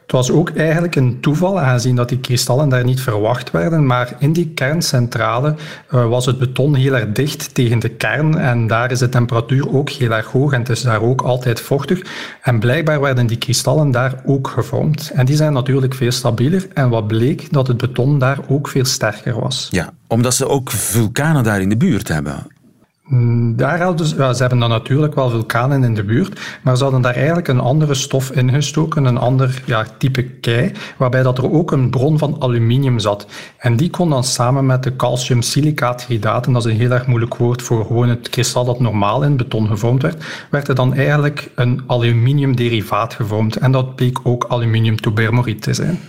Het 0.07 0.15
was 0.15 0.31
ook 0.31 0.49
eigenlijk 0.49 0.95
een 0.95 1.19
toeval, 1.19 1.59
aangezien 1.59 1.95
dat 1.95 2.09
die 2.09 2.19
kristallen 2.19 2.69
daar 2.69 2.83
niet 2.83 3.01
verwacht 3.01 3.51
werden. 3.51 3.85
Maar 3.85 4.15
in 4.19 4.33
die 4.33 4.49
kerncentrale 4.49 5.55
uh, 5.93 6.09
was 6.09 6.25
het 6.25 6.39
beton 6.39 6.75
heel 6.75 6.95
erg 6.95 7.11
dicht 7.11 7.53
tegen 7.53 7.79
de 7.79 7.89
kern. 7.89 8.37
En 8.37 8.67
daar 8.67 8.91
is 8.91 8.99
de 8.99 9.09
temperatuur 9.09 9.73
ook 9.73 9.89
heel 9.89 10.11
erg 10.11 10.25
hoog 10.25 10.53
en 10.53 10.59
het 10.59 10.69
is 10.69 10.81
daar 10.81 11.01
ook 11.01 11.21
altijd 11.21 11.61
vochtig. 11.61 12.01
En 12.41 12.59
blijkbaar 12.59 13.01
werden 13.01 13.27
die 13.27 13.37
kristallen 13.37 13.91
daar 13.91 14.21
ook 14.25 14.47
gevormd. 14.47 15.11
En 15.13 15.25
die 15.25 15.35
zijn 15.35 15.53
natuurlijk 15.53 15.93
veel 15.93 16.11
stabieler. 16.11 16.67
En 16.73 16.89
wat 16.89 17.07
bleek, 17.07 17.53
dat 17.53 17.67
het 17.67 17.77
beton 17.77 18.19
daar 18.19 18.39
ook 18.47 18.67
veel 18.67 18.85
sterker 18.85 19.39
was. 19.39 19.67
Ja, 19.71 19.89
omdat 20.07 20.33
ze 20.33 20.47
ook 20.47 20.71
vulkanen 20.71 21.43
daar 21.43 21.61
in 21.61 21.69
de 21.69 21.77
buurt 21.77 22.07
hebben. 22.07 22.56
Mm, 23.07 23.55
daar 23.55 23.81
hadden 23.81 24.07
ze, 24.07 24.15
ze 24.15 24.41
hebben 24.41 24.59
dan 24.59 24.69
natuurlijk 24.69 25.15
wel 25.15 25.29
vulkanen 25.29 25.83
in 25.83 25.93
de 25.93 26.03
buurt, 26.03 26.39
maar 26.61 26.77
ze 26.77 26.83
hadden 26.83 27.01
daar 27.01 27.15
eigenlijk 27.15 27.47
een 27.47 27.59
andere 27.59 27.93
stof 27.93 28.31
in 28.31 28.51
gestoken, 28.51 29.05
een 29.05 29.17
ander 29.17 29.61
ja, 29.65 29.85
type 29.97 30.23
kei, 30.23 30.71
waarbij 30.97 31.23
dat 31.23 31.37
er 31.37 31.51
ook 31.51 31.71
een 31.71 31.89
bron 31.89 32.17
van 32.17 32.35
aluminium 32.39 32.99
zat. 32.99 33.27
En 33.57 33.75
die 33.75 33.89
kon 33.89 34.09
dan 34.09 34.23
samen 34.23 34.65
met 34.65 34.83
de 34.83 34.95
calciumsilicaathydraten, 34.95 36.53
dat 36.53 36.65
is 36.65 36.71
een 36.71 36.79
heel 36.79 36.91
erg 36.91 37.07
moeilijk 37.07 37.35
woord 37.35 37.61
voor 37.61 37.85
gewoon 37.85 38.09
het 38.09 38.29
kristal 38.29 38.65
dat 38.65 38.79
normaal 38.79 39.23
in 39.23 39.37
beton 39.37 39.67
gevormd 39.67 40.01
werd, 40.01 40.23
werd 40.49 40.67
er 40.67 40.75
dan 40.75 40.93
eigenlijk 40.93 41.51
een 41.55 41.83
aluminiumderivaat 41.87 43.13
gevormd. 43.13 43.55
En 43.55 43.71
dat 43.71 43.95
bleek 43.95 44.19
ook 44.23 44.45
aluminiumtobermoriet 44.49 45.61
te 45.61 45.73
zijn. 45.73 45.99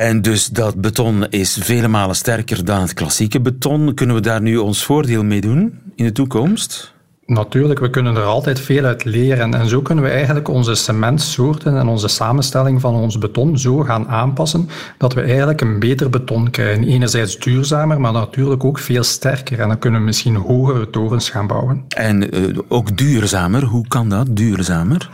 En 0.00 0.22
dus 0.22 0.46
dat 0.46 0.80
beton 0.80 1.26
is 1.28 1.58
vele 1.60 1.88
malen 1.88 2.16
sterker 2.16 2.64
dan 2.64 2.80
het 2.80 2.94
klassieke 2.94 3.40
beton. 3.40 3.94
Kunnen 3.94 4.16
we 4.16 4.22
daar 4.22 4.42
nu 4.42 4.56
ons 4.56 4.84
voordeel 4.84 5.24
mee 5.24 5.40
doen 5.40 5.78
in 5.94 6.04
de 6.04 6.12
toekomst? 6.12 6.94
Natuurlijk, 7.26 7.80
we 7.80 7.90
kunnen 7.90 8.16
er 8.16 8.22
altijd 8.22 8.60
veel 8.60 8.84
uit 8.84 9.04
leren. 9.04 9.54
En 9.54 9.68
zo 9.68 9.82
kunnen 9.82 10.04
we 10.04 10.10
eigenlijk 10.10 10.48
onze 10.48 10.74
cementsoorten 10.74 11.78
en 11.78 11.88
onze 11.88 12.08
samenstelling 12.08 12.80
van 12.80 12.94
ons 12.94 13.18
beton 13.18 13.58
zo 13.58 13.78
gaan 13.78 14.08
aanpassen 14.08 14.68
dat 14.98 15.14
we 15.14 15.20
eigenlijk 15.20 15.60
een 15.60 15.78
beter 15.78 16.10
beton 16.10 16.50
krijgen. 16.50 16.84
Enerzijds 16.84 17.38
duurzamer, 17.38 18.00
maar 18.00 18.12
natuurlijk 18.12 18.64
ook 18.64 18.78
veel 18.78 19.02
sterker. 19.02 19.60
En 19.60 19.68
dan 19.68 19.78
kunnen 19.78 20.00
we 20.00 20.06
misschien 20.06 20.36
hogere 20.36 20.90
torens 20.90 21.30
gaan 21.30 21.46
bouwen. 21.46 21.84
En 21.88 22.36
uh, 22.36 22.58
ook 22.68 22.96
duurzamer. 22.96 23.64
Hoe 23.64 23.88
kan 23.88 24.08
dat, 24.08 24.36
duurzamer? 24.36 25.10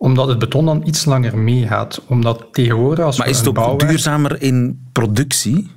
Omdat 0.00 0.28
het 0.28 0.38
beton 0.38 0.64
dan 0.64 0.82
iets 0.84 1.04
langer 1.04 1.38
meegaat. 1.38 2.02
Omdat 2.06 2.46
tegenwoordig 2.52 3.04
als 3.04 3.18
maar 3.18 3.28
is 3.28 3.38
het 3.38 3.48
ook 3.48 3.54
bouwwerk... 3.54 3.90
duurzamer 3.90 4.42
in 4.42 4.88
productie? 4.92 5.70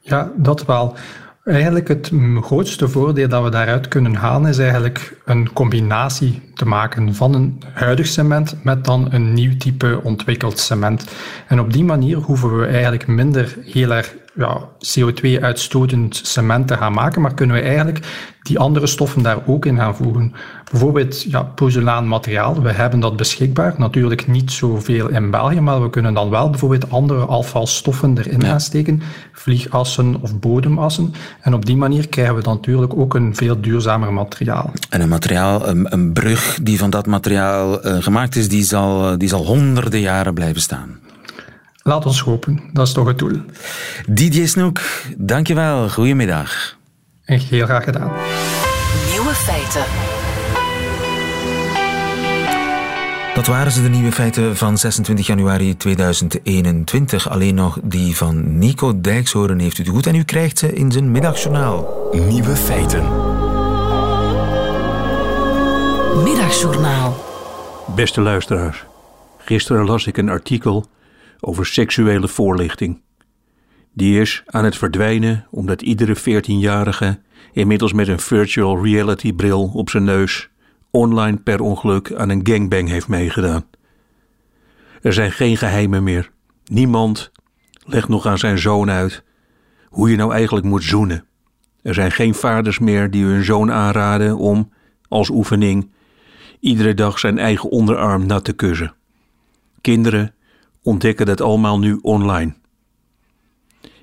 Ja, 0.00 0.30
dat 0.36 0.64
wel. 0.64 0.96
Eigenlijk 1.44 1.88
het 1.88 2.10
grootste 2.40 2.88
voordeel 2.88 3.28
dat 3.28 3.42
we 3.42 3.50
daaruit 3.50 3.88
kunnen 3.88 4.14
halen 4.14 4.50
is 4.50 4.58
eigenlijk 4.58 5.20
een 5.24 5.52
combinatie 5.52 6.42
te 6.54 6.66
maken 6.66 7.14
van 7.14 7.34
een 7.34 7.62
huidig 7.72 8.06
cement 8.06 8.56
met 8.62 8.84
dan 8.84 9.12
een 9.12 9.32
nieuw 9.32 9.56
type 9.56 10.00
ontwikkeld 10.02 10.58
cement. 10.58 11.04
En 11.48 11.60
op 11.60 11.72
die 11.72 11.84
manier 11.84 12.16
hoeven 12.16 12.58
we 12.58 12.66
eigenlijk 12.66 13.06
minder 13.06 13.56
heel 13.60 13.90
erg 13.90 14.14
ja, 14.34 14.68
CO2-uitstotend 14.78 16.20
cement 16.22 16.68
te 16.68 16.76
gaan 16.76 16.92
maken, 16.92 17.22
maar 17.22 17.34
kunnen 17.34 17.56
we 17.56 17.62
eigenlijk 17.62 18.32
die 18.42 18.58
andere 18.58 18.86
stoffen 18.86 19.22
daar 19.22 19.38
ook 19.46 19.66
in 19.66 19.76
gaan 19.76 19.96
voegen. 19.96 20.32
Bijvoorbeeld 20.70 21.22
ja, 21.22 21.42
porzelaanmateriaal, 21.42 22.62
we 22.62 22.72
hebben 22.72 23.00
dat 23.00 23.16
beschikbaar. 23.16 23.74
Natuurlijk 23.76 24.26
niet 24.26 24.52
zoveel 24.52 25.08
in 25.08 25.30
België, 25.30 25.60
maar 25.60 25.82
we 25.82 25.90
kunnen 25.90 26.14
dan 26.14 26.30
wel 26.30 26.50
bijvoorbeeld 26.50 26.90
andere 26.90 27.24
afvalstoffen 27.24 28.18
erin 28.18 28.44
gaan 28.44 28.60
steken, 28.60 29.02
vliegassen 29.32 30.16
of 30.20 30.38
bodemassen. 30.38 31.14
En 31.40 31.54
op 31.54 31.66
die 31.66 31.76
manier 31.76 32.08
krijgen 32.08 32.34
we 32.34 32.42
dan 32.42 32.54
natuurlijk 32.54 32.96
ook 32.96 33.14
een 33.14 33.36
veel 33.36 33.60
duurzamer 33.60 34.12
materiaal. 34.12 34.72
En 34.88 35.00
een 35.00 35.08
materiaal, 35.08 35.68
een, 35.68 35.92
een 35.92 36.12
brug 36.12 36.58
die 36.62 36.78
van 36.78 36.90
dat 36.90 37.06
materiaal 37.06 37.86
uh, 37.86 38.02
gemaakt 38.02 38.36
is, 38.36 38.48
die 38.48 38.64
zal, 38.64 39.18
die 39.18 39.28
zal 39.28 39.44
honderden 39.44 40.00
jaren 40.00 40.34
blijven 40.34 40.60
staan. 40.60 40.98
Laat 41.86 42.06
ons 42.06 42.20
hopen, 42.20 42.60
dat 42.72 42.86
is 42.86 42.92
toch 42.92 43.06
het 43.06 43.18
doel. 43.18 43.40
Didier 44.08 44.48
Snoek, 44.48 44.80
dankjewel. 45.16 45.88
Goedemiddag. 45.88 46.76
En 47.24 47.38
heel 47.38 47.64
graag 47.64 47.84
gedaan. 47.84 48.12
Nieuwe 49.10 49.34
feiten. 49.34 49.84
Dat 53.34 53.46
waren 53.46 53.72
ze, 53.72 53.82
de 53.82 53.88
nieuwe 53.88 54.12
feiten 54.12 54.56
van 54.56 54.78
26 54.78 55.26
januari 55.26 55.76
2021. 55.76 57.30
Alleen 57.30 57.54
nog 57.54 57.78
die 57.82 58.16
van 58.16 58.58
Nico 58.58 59.00
Dijkshoorn 59.00 59.58
heeft 59.58 59.78
u 59.78 59.82
het 59.82 59.92
goed 59.92 60.06
en 60.06 60.14
u 60.14 60.24
krijgt 60.24 60.58
ze 60.58 60.72
in 60.72 60.92
zijn 60.92 61.10
middagjournaal. 61.10 62.08
Nieuwe 62.12 62.56
feiten. 62.56 63.02
Middagjournaal. 66.22 67.24
Beste 67.94 68.20
luisteraars, 68.20 68.84
gisteren 69.38 69.84
las 69.84 70.06
ik 70.06 70.16
een 70.16 70.28
artikel 70.28 70.86
over 71.44 71.66
seksuele 71.66 72.28
voorlichting. 72.28 73.02
Die 73.92 74.20
is 74.20 74.42
aan 74.46 74.64
het 74.64 74.76
verdwijnen 74.76 75.46
omdat 75.50 75.82
iedere 75.82 76.16
14-jarige 76.18 77.20
inmiddels 77.52 77.92
met 77.92 78.08
een 78.08 78.20
virtual 78.20 78.84
reality 78.84 79.32
bril 79.32 79.70
op 79.74 79.90
zijn 79.90 80.04
neus 80.04 80.48
online 80.90 81.36
per 81.36 81.60
ongeluk 81.60 82.12
aan 82.12 82.28
een 82.28 82.46
gangbang 82.46 82.88
heeft 82.88 83.08
meegedaan. 83.08 83.64
Er 85.02 85.12
zijn 85.12 85.32
geen 85.32 85.56
geheimen 85.56 86.02
meer. 86.02 86.30
Niemand 86.64 87.30
legt 87.84 88.08
nog 88.08 88.26
aan 88.26 88.38
zijn 88.38 88.58
zoon 88.58 88.90
uit 88.90 89.24
hoe 89.88 90.10
je 90.10 90.16
nou 90.16 90.32
eigenlijk 90.32 90.66
moet 90.66 90.82
zoenen. 90.82 91.24
Er 91.82 91.94
zijn 91.94 92.10
geen 92.10 92.34
vaders 92.34 92.78
meer 92.78 93.10
die 93.10 93.24
hun 93.24 93.44
zoon 93.44 93.72
aanraden 93.72 94.36
om, 94.36 94.72
als 95.08 95.30
oefening, 95.30 95.90
iedere 96.60 96.94
dag 96.94 97.18
zijn 97.18 97.38
eigen 97.38 97.70
onderarm 97.70 98.26
nat 98.26 98.44
te 98.44 98.52
kussen. 98.52 98.94
Kinderen 99.80 100.34
ontdekken 100.84 101.26
dat 101.26 101.40
allemaal 101.40 101.78
nu 101.78 101.98
online. 102.02 102.54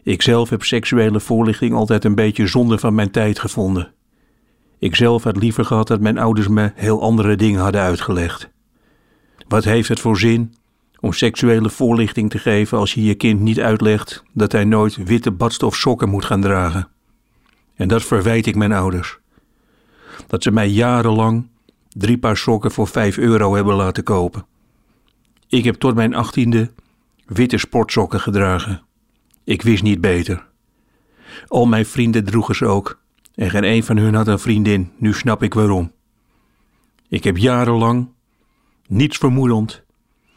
Ik 0.04 0.22
zelf 0.22 0.50
heb 0.50 0.64
seksuele 0.64 1.20
voorlichting 1.20 1.74
altijd 1.74 2.04
een 2.04 2.16
beetje 2.16 2.48
zonde 2.48 2.78
van 2.78 2.96
mijn 2.96 3.12
tijd 3.12 3.40
gevonden. 3.40 3.94
Ik 4.80 4.96
zelf 4.96 5.24
had 5.24 5.38
liever 5.38 5.66
gehad 5.66 5.88
dat 5.88 6.00
mijn 6.00 6.18
ouders 6.18 6.48
me 6.48 6.72
heel 6.76 7.02
andere 7.02 7.36
dingen 7.36 7.62
hadden 7.62 7.82
uitgelegd. 7.82 8.50
Wat 9.48 9.64
heeft 9.64 9.90
het 9.90 10.00
voor 10.00 10.18
zin 10.18 10.54
om 11.00 11.14
seksuele 11.14 11.70
voorlichting 11.70 12.30
te 12.30 12.38
geven 12.38 12.78
als 12.78 12.94
je 12.94 13.04
je 13.04 13.16
kind 13.16 13.40
niet 13.40 13.60
uitlegt 13.60 14.24
dat 14.34 14.52
hij 14.52 14.64
nooit 14.64 15.04
witte 15.04 15.32
badstof 15.32 15.76
sokken 15.76 16.10
moet 16.10 16.26
gaan 16.26 16.42
dragen? 16.42 16.88
En 17.76 17.88
dat 17.88 18.04
verwijt 18.04 18.46
ik 18.46 18.56
mijn 18.56 18.74
ouders. 18.74 19.20
Dat 20.28 20.44
ze 20.44 20.52
mij 20.52 20.68
jarenlang 20.68 21.48
drie 21.90 22.18
paar 22.18 22.38
sokken 22.38 22.72
voor 22.72 22.88
vijf 22.88 23.18
euro 23.18 23.56
hebben 23.56 23.76
laten 23.76 24.04
kopen. 24.04 24.46
Ik 25.52 25.64
heb 25.64 25.76
tot 25.76 25.96
mijn 25.96 26.16
achttiende 26.16 26.72
witte 27.26 27.58
sportsokken 27.58 28.20
gedragen. 28.20 28.82
Ik 29.44 29.62
wist 29.62 29.84
niet 29.84 30.02
beter. 30.02 30.48
Al 31.48 31.66
mijn 31.66 31.86
vrienden 31.86 32.26
droegen 32.26 32.56
ze 32.56 32.66
ook, 32.66 33.00
en 33.36 33.50
geen 33.50 33.64
een 33.64 33.84
van 33.84 33.98
hun 33.98 34.14
had 34.14 34.28
een 34.28 34.40
vriendin, 34.40 34.92
nu 34.98 35.14
snap 35.14 35.44
ik 35.44 35.54
waarom. 35.54 35.92
Ik 37.10 37.24
heb 37.24 37.38
jarenlang, 37.38 38.08
niets 38.88 39.18
vermoedend, 39.18 39.84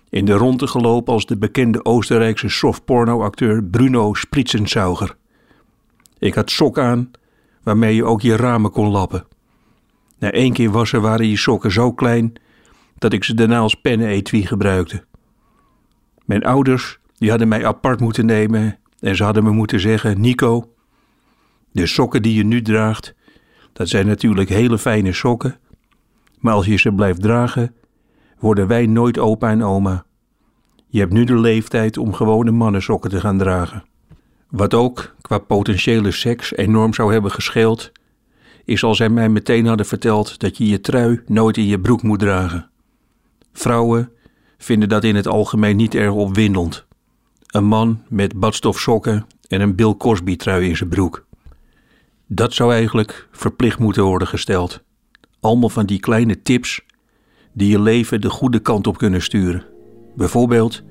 in 0.08 0.24
de 0.24 0.32
ronde 0.32 0.66
gelopen 0.66 1.12
als 1.12 1.26
de 1.26 1.36
bekende 1.36 1.84
Oostenrijkse 1.84 2.48
softporno-acteur 2.48 3.64
Bruno 3.64 4.14
Spritzensauger. 4.14 5.16
Ik 6.18 6.34
had 6.34 6.50
sok 6.50 6.78
aan, 6.78 7.10
waarmee 7.62 7.94
je 7.94 8.04
ook 8.04 8.20
je 8.20 8.36
ramen 8.36 8.70
kon 8.70 8.88
lappen. 8.88 9.26
Na 10.18 10.30
één 10.30 10.52
keer 10.52 10.70
wassen 10.70 11.02
waren 11.02 11.28
je 11.28 11.36
sokken 11.36 11.72
zo 11.72 11.92
klein 11.92 12.32
dat 13.04 13.12
ik 13.12 13.24
ze 13.24 13.34
daarna 13.34 13.58
als 13.58 13.74
pennen-etui 13.74 14.46
gebruikte. 14.46 15.04
Mijn 16.24 16.44
ouders 16.44 16.98
die 17.18 17.30
hadden 17.30 17.48
mij 17.48 17.66
apart 17.66 18.00
moeten 18.00 18.26
nemen 18.26 18.78
en 19.00 19.16
ze 19.16 19.24
hadden 19.24 19.44
me 19.44 19.50
moeten 19.50 19.80
zeggen: 19.80 20.20
Nico, 20.20 20.72
de 21.72 21.86
sokken 21.86 22.22
die 22.22 22.34
je 22.34 22.44
nu 22.44 22.62
draagt, 22.62 23.14
dat 23.72 23.88
zijn 23.88 24.06
natuurlijk 24.06 24.48
hele 24.48 24.78
fijne 24.78 25.12
sokken, 25.12 25.58
maar 26.40 26.54
als 26.54 26.66
je 26.66 26.76
ze 26.76 26.92
blijft 26.92 27.22
dragen, 27.22 27.74
worden 28.38 28.66
wij 28.66 28.86
nooit 28.86 29.18
opa 29.18 29.50
en 29.50 29.62
oma. 29.62 30.04
Je 30.86 31.00
hebt 31.00 31.12
nu 31.12 31.24
de 31.24 31.38
leeftijd 31.38 31.98
om 31.98 32.12
gewone 32.12 32.50
mannensokken 32.50 33.10
te 33.10 33.20
gaan 33.20 33.38
dragen. 33.38 33.84
Wat 34.50 34.74
ook 34.74 35.14
qua 35.20 35.38
potentiële 35.38 36.10
seks 36.10 36.56
enorm 36.56 36.94
zou 36.94 37.12
hebben 37.12 37.30
gescheeld, 37.30 37.92
is 38.64 38.82
als 38.84 38.96
zij 38.96 39.08
mij 39.08 39.28
meteen 39.28 39.66
hadden 39.66 39.86
verteld 39.86 40.38
dat 40.38 40.56
je 40.56 40.68
je 40.68 40.80
trui 40.80 41.22
nooit 41.26 41.56
in 41.56 41.66
je 41.66 41.80
broek 41.80 42.02
moet 42.02 42.18
dragen. 42.18 42.72
Vrouwen 43.54 44.12
vinden 44.58 44.88
dat 44.88 45.04
in 45.04 45.14
het 45.14 45.26
algemeen 45.26 45.76
niet 45.76 45.94
erg 45.94 46.12
opwindend. 46.12 46.86
Een 47.46 47.64
man 47.64 48.02
met 48.08 48.40
badstofsokken 48.40 49.26
en 49.48 49.60
een 49.60 49.74
Bill 49.74 49.94
Cosby 49.96 50.36
trui 50.36 50.68
in 50.68 50.76
zijn 50.76 50.88
broek. 50.88 51.26
Dat 52.26 52.54
zou 52.54 52.72
eigenlijk 52.72 53.28
verplicht 53.32 53.78
moeten 53.78 54.04
worden 54.04 54.28
gesteld. 54.28 54.82
Allemaal 55.40 55.68
van 55.68 55.86
die 55.86 56.00
kleine 56.00 56.42
tips 56.42 56.80
die 57.52 57.70
je 57.70 57.80
leven 57.80 58.20
de 58.20 58.30
goede 58.30 58.58
kant 58.58 58.86
op 58.86 58.98
kunnen 58.98 59.22
sturen. 59.22 59.64
Bijvoorbeeld, 60.16 60.82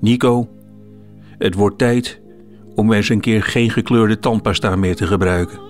Nico, 0.00 0.48
het 1.38 1.54
wordt 1.54 1.78
tijd 1.78 2.20
om 2.74 2.92
eens 2.92 3.08
een 3.08 3.20
keer 3.20 3.42
geen 3.42 3.70
gekleurde 3.70 4.18
tandpasta 4.18 4.76
meer 4.76 4.96
te 4.96 5.06
gebruiken. 5.06 5.60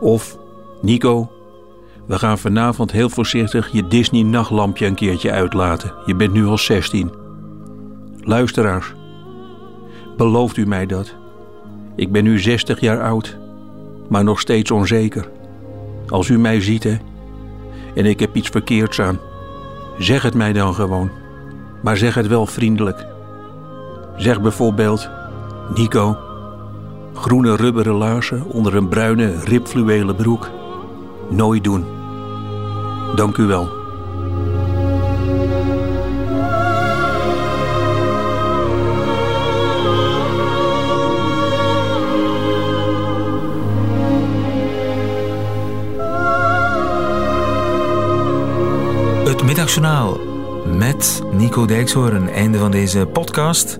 Of, 0.00 0.38
Nico, 0.82 1.32
we 2.06 2.18
gaan 2.18 2.38
vanavond 2.38 2.92
heel 2.92 3.08
voorzichtig 3.08 3.72
je 3.72 3.86
Disney-nachtlampje 3.86 4.86
een 4.86 4.94
keertje 4.94 5.30
uitlaten. 5.30 5.92
Je 6.06 6.14
bent 6.14 6.32
nu 6.32 6.46
al 6.46 6.58
16. 6.58 7.12
Luisteraars, 8.20 8.92
belooft 10.16 10.56
u 10.56 10.66
mij 10.66 10.86
dat? 10.86 11.14
Ik 11.96 12.12
ben 12.12 12.24
nu 12.24 12.38
60 12.38 12.80
jaar 12.80 13.02
oud, 13.02 13.38
maar 14.08 14.24
nog 14.24 14.40
steeds 14.40 14.70
onzeker. 14.70 15.28
Als 16.08 16.28
u 16.28 16.38
mij 16.38 16.60
ziet, 16.60 16.84
hè, 16.84 16.96
en 17.94 18.06
ik 18.06 18.20
heb 18.20 18.36
iets 18.36 18.48
verkeerds 18.48 19.00
aan, 19.00 19.18
zeg 19.98 20.22
het 20.22 20.34
mij 20.34 20.52
dan 20.52 20.74
gewoon. 20.74 21.10
Maar 21.82 21.96
zeg 21.96 22.14
het 22.14 22.26
wel 22.26 22.46
vriendelijk. 22.46 23.06
Zeg 24.16 24.40
bijvoorbeeld, 24.40 25.10
Nico, 25.74 26.16
groene 27.14 27.56
rubberen 27.56 27.94
laarzen 27.94 28.44
onder 28.44 28.76
een 28.76 28.88
bruine 28.88 29.40
ribfluwelen 29.44 30.16
broek. 30.16 30.50
Nooit 31.30 31.64
doen. 31.64 31.84
Dank 33.14 33.36
u 33.36 33.46
wel. 33.46 33.82
Het 49.24 49.42
Middagjournaal 49.42 50.20
met 50.78 51.22
Nico 51.32 51.66
Dijkshoorn. 51.66 52.28
Einde 52.28 52.58
van 52.58 52.70
deze 52.70 53.06
podcast. 53.12 53.78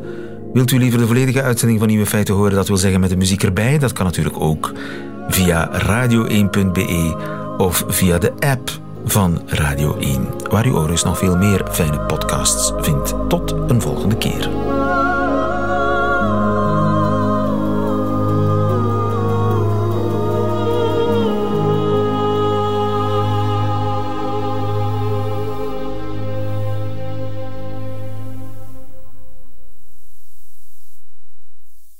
Wilt 0.52 0.70
u 0.70 0.78
liever 0.78 0.98
de 0.98 1.06
volledige 1.06 1.42
uitzending 1.42 1.78
van 1.78 1.88
Nieuwe 1.88 2.06
Feiten 2.06 2.34
horen? 2.34 2.54
Dat 2.54 2.68
wil 2.68 2.76
zeggen 2.76 3.00
met 3.00 3.10
de 3.10 3.16
muziek 3.16 3.42
erbij. 3.42 3.78
Dat 3.78 3.92
kan 3.92 4.04
natuurlijk 4.04 4.40
ook 4.40 4.72
via 5.28 5.68
radio1.be 5.72 7.14
of 7.56 7.84
via 7.88 8.18
de 8.18 8.32
app 8.38 8.70
van 9.04 9.42
Radio 9.46 9.96
1, 9.98 10.28
waar 10.50 10.66
u 10.66 10.70
overigens 10.70 11.04
nog 11.04 11.18
veel 11.18 11.36
meer 11.36 11.62
fijne 11.70 12.00
podcasts 12.00 12.72
vindt. 12.76 13.14
Tot 13.28 13.54
een 13.68 13.80
volgende 13.80 14.16
keer. 14.16 14.48